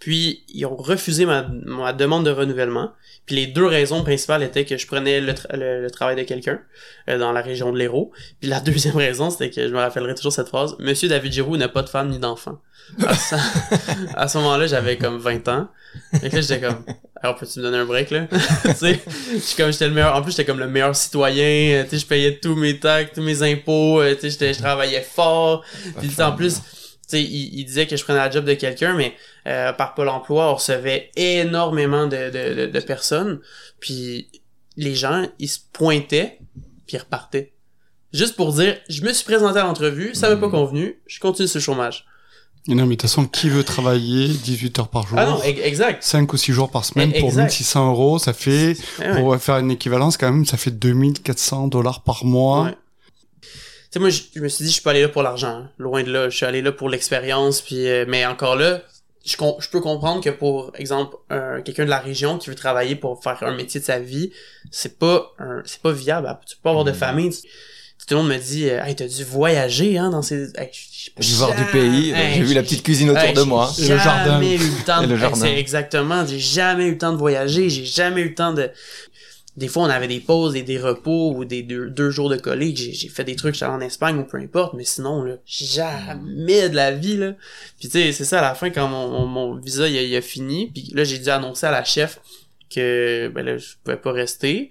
[0.00, 2.92] Puis, ils ont refusé ma, ma demande de renouvellement.
[3.26, 6.60] Puis les deux raisons principales étaient que je prenais le, le- le travail de quelqu'un
[7.10, 8.10] euh, dans la région de l'Hérault.
[8.40, 10.76] Puis la deuxième raison, c'était que je me rappellerai toujours cette phrase.
[10.78, 12.58] Monsieur David Giroux n'a pas de femme ni d'enfant.
[13.06, 15.68] À, ce- moment-là, j'avais comme 20 ans.
[16.22, 16.82] Et là, j'étais comme,
[17.22, 18.26] alors peux-tu me donner un break, là?
[18.62, 19.00] tu sais,
[19.58, 22.06] comme, j'étais le meilleur, en plus, j'étais comme le meilleur citoyen, euh, tu sais, je
[22.06, 25.64] payais tous mes taxes, tous mes impôts, euh, tu sais, je travaillais fort.
[25.98, 26.62] Puis en plus,
[27.16, 29.14] sais, il, il disait que je prenais la job de quelqu'un, mais
[29.46, 33.40] euh, par Pôle emploi, on recevait énormément de, de, de, de personnes.
[33.80, 34.28] Puis
[34.76, 36.38] les gens, ils se pointaient,
[36.86, 37.52] puis ils repartaient.
[38.12, 40.52] Juste pour dire, je me suis présenté à l'entrevue, ça m'a pas Mhm.
[40.52, 42.06] convenu, je continue le chômage.
[42.66, 45.18] Non, mais de toute façon, qui veut travailler 18 heures par jour?
[45.18, 46.02] Ah non, exact.
[46.02, 47.44] 5 ou 6 jours par semaine pour exact.
[47.44, 49.20] 1600 euros, ça fait, Eh ouais.
[49.22, 52.64] pour faire une équivalence quand même, ça fait 2400 dollars par mois.
[52.64, 52.74] Ouais.
[53.90, 55.48] Tu sais, moi, je, je me suis dit, je suis pas allé là pour l'argent.
[55.48, 55.70] hein.
[55.78, 56.28] Loin de là.
[56.28, 57.60] Je suis allé là pour l'expérience.
[57.62, 58.82] Puis, euh, mais encore là,
[59.24, 62.54] je, com- je peux comprendre que pour exemple, un- quelqu'un de la région qui veut
[62.56, 64.30] travailler pour faire un métier de sa vie,
[64.70, 66.38] c'est pas un, c'est pas viable.
[66.46, 66.94] Tu peux pas avoir de Mm.
[66.94, 67.30] famille.
[67.30, 67.46] Tu-
[68.06, 71.12] tout le monde me dit, euh, hey, t'as dû voyager, hein, dans ces, hey, j'ai
[71.18, 73.46] J'ai voir du jamais- pays, hey, j'ai vu la petite cuisine autour Hey, de j'ai
[73.46, 73.70] moi.
[73.78, 74.24] Et le jardin.
[74.32, 75.12] jamais eu le temps Et de...
[75.12, 75.44] le jardin.
[75.46, 78.70] exactement, j'ai jamais eu le temps de voyager, j'ai jamais eu le temps de...
[79.58, 82.76] des fois, on avait des pauses et des repos ou des deux, jours de collègue.
[82.76, 86.76] J'ai, fait des trucs, j'étais en Espagne ou peu importe, mais sinon, là, jamais de
[86.76, 87.32] la vie, là.
[87.80, 90.92] Puis tu sais, c'est ça, à la fin, quand mon, visa, il a, fini, puis
[90.94, 92.20] là, j'ai dû annoncer à la chef
[92.70, 94.70] que, ben là, je pouvais pas rester.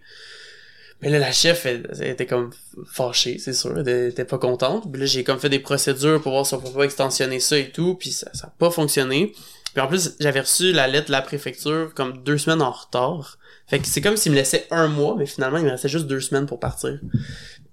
[1.02, 2.52] Mais là, la chef, elle était comme
[2.90, 3.78] fâchée, c'est sûr.
[3.78, 4.90] Elle était pas contente.
[4.90, 7.58] Puis là, j'ai comme fait des procédures pour voir si on pouvait pas extensionner ça
[7.58, 7.96] et tout.
[7.96, 9.34] Puis ça, ça a pas fonctionné.
[9.74, 13.38] Puis en plus, j'avais reçu la lettre de la préfecture comme deux semaines en retard.
[13.68, 16.08] Fait que c'est comme s'il me laissait un mois, mais finalement, il me restait juste
[16.08, 17.00] deux semaines pour partir.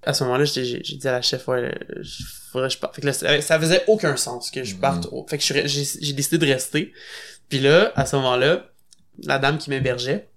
[0.03, 2.95] À ce moment-là, j'ai j'ai dit à la chef, ouais, je- faudrait que je parte.
[2.97, 5.07] Fait que là, ça faisait aucun sens que je parte.
[5.29, 6.93] Fait que je suis re- j'ai décidé de rester.
[7.49, 8.67] Puis là, à ce moment-là,
[9.23, 10.29] la dame qui m'hébergeait,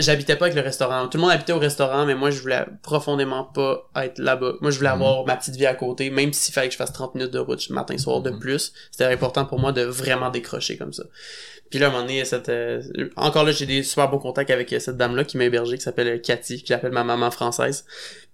[0.00, 1.06] J'habitais pas avec le restaurant.
[1.06, 4.54] Tout le monde habitait au restaurant, mais moi, je voulais profondément pas être là-bas.
[4.60, 4.94] Moi, je voulais Mhm.
[5.02, 7.38] avoir ma petite vie à côté, même s'il fallait que je fasse 30 minutes de
[7.38, 8.40] route matin soir de Mhm.
[8.40, 8.72] plus.
[8.90, 11.04] C'était important pour moi de vraiment décrocher comme ça.
[11.70, 12.82] Puis là, à un moment donné, cette, euh,
[13.16, 15.82] encore là, j'ai des super bons contacts avec euh, cette dame-là qui m'a hébergé, qui
[15.82, 17.84] s'appelle euh, Cathy, que j'appelle ma maman française.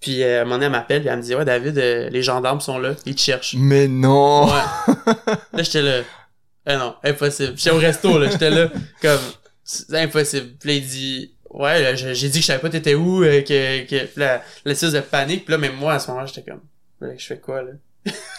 [0.00, 2.10] Puis euh, à un moment donné, elle m'appelle, puis elle me dit, ouais, David, euh,
[2.10, 3.56] les gendarmes sont là, ils te cherchent.
[3.58, 4.52] Mais non Ouais.
[5.52, 6.02] là, j'étais là.
[6.66, 7.54] Eh non, impossible.
[7.56, 8.30] J'étais au resto, là.
[8.30, 8.70] J'étais là,
[9.02, 9.20] comme,
[9.64, 10.56] c'est impossible.
[10.60, 13.42] Puis là, il dit, ouais, là, j'ai dit que je savais pas t'étais où, euh,
[13.42, 15.44] que, que, là, l'espèce de panique.
[15.44, 16.62] Puis là, même moi, à ce moment-là, j'étais comme,
[17.18, 17.72] je fais quoi, là?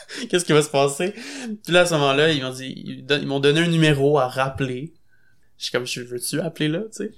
[0.29, 1.13] Qu'est-ce qui va se passer?
[1.63, 4.93] Puis là, à ce moment-là, ils m'ont dit, ils, m'ont donné un numéro à rappeler.
[5.57, 7.11] Je suis comme, je veux-tu appeler là, tu sais?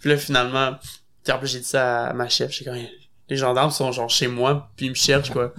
[0.00, 0.76] Puis là, finalement,
[1.42, 2.52] j'ai dit ça à ma chef.
[2.52, 2.76] J'ai comme,
[3.28, 5.54] les gendarmes sont genre chez moi, puis ils me cherchent, quoi.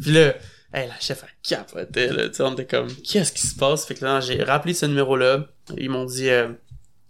[0.00, 0.34] Puis là,
[0.72, 2.28] hey, la chef, elle capotait, là.
[2.28, 3.86] Tu sais, on était comme, qu'est-ce qui se passe?
[3.86, 5.46] Fait que là, j'ai rappelé ce numéro-là.
[5.76, 6.48] Ils m'ont dit, euh,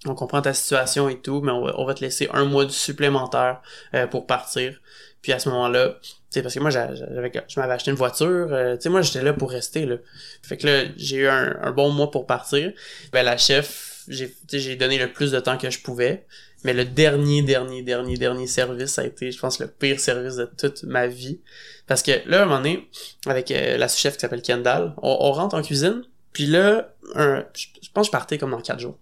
[0.06, 2.64] on comprend ta situation et tout, mais on va, on va te laisser un mois
[2.64, 3.60] de supplémentaire
[3.94, 4.80] euh, pour partir.
[5.22, 5.98] Puis à ce moment-là,
[6.42, 9.22] parce que moi, j'a- j'avais, je m'avais acheté une voiture, euh, tu sais, moi, j'étais
[9.22, 9.96] là pour rester, là.
[10.42, 12.72] Fait que là, j'ai eu un, bon mois pour partir.
[13.12, 16.26] Ben, la chef, j'ai, donné le plus de temps que je pouvais.
[16.64, 20.34] Mais le dernier, dernier, dernier, dernier service, ça a été, je pense, le pire service
[20.36, 21.40] de toute ma vie.
[21.86, 22.88] Parce que là, à un moment donné,
[23.26, 26.02] avec euh, la sous-chef qui s'appelle Kendall, on, rentre en cuisine,
[26.32, 28.98] puis là, je pense que je partais comme dans quatre jours.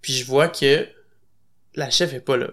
[0.00, 0.86] Puis je vois que
[1.74, 2.48] la chef est pas là.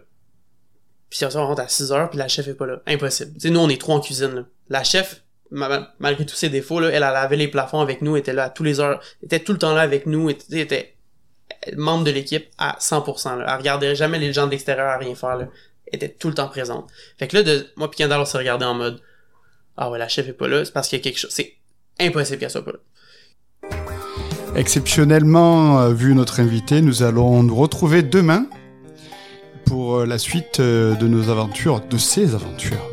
[1.15, 2.81] Puis on rentre à 6 heures, puis la chef est pas là.
[2.87, 3.39] Impossible.
[3.39, 4.45] Sais, nous, on est trois en cuisine, là.
[4.69, 8.17] La chef, ma- malgré tous ses défauts, là, elle a lavé les plafonds avec nous,
[8.17, 10.95] était là à tous les heures, était tout le temps là avec nous, était, était
[11.77, 13.45] membre de l'équipe à 100%, là.
[13.47, 15.49] Elle regardait jamais les gens de l'extérieur à rien faire, là.
[15.85, 16.89] Elle était tout le temps présente.
[17.19, 18.99] Fait que là, de, moi pis Kendall, on s'est regardé en mode,
[19.77, 21.53] ah ouais, la chef est pas là, c'est parce qu'il y a quelque chose, c'est
[21.99, 23.69] impossible qu'elle soit pas là.
[24.55, 28.47] Exceptionnellement, euh, vu notre invité, nous allons nous retrouver demain
[29.65, 32.92] pour euh, la suite euh, de nos aventures, de ses aventures.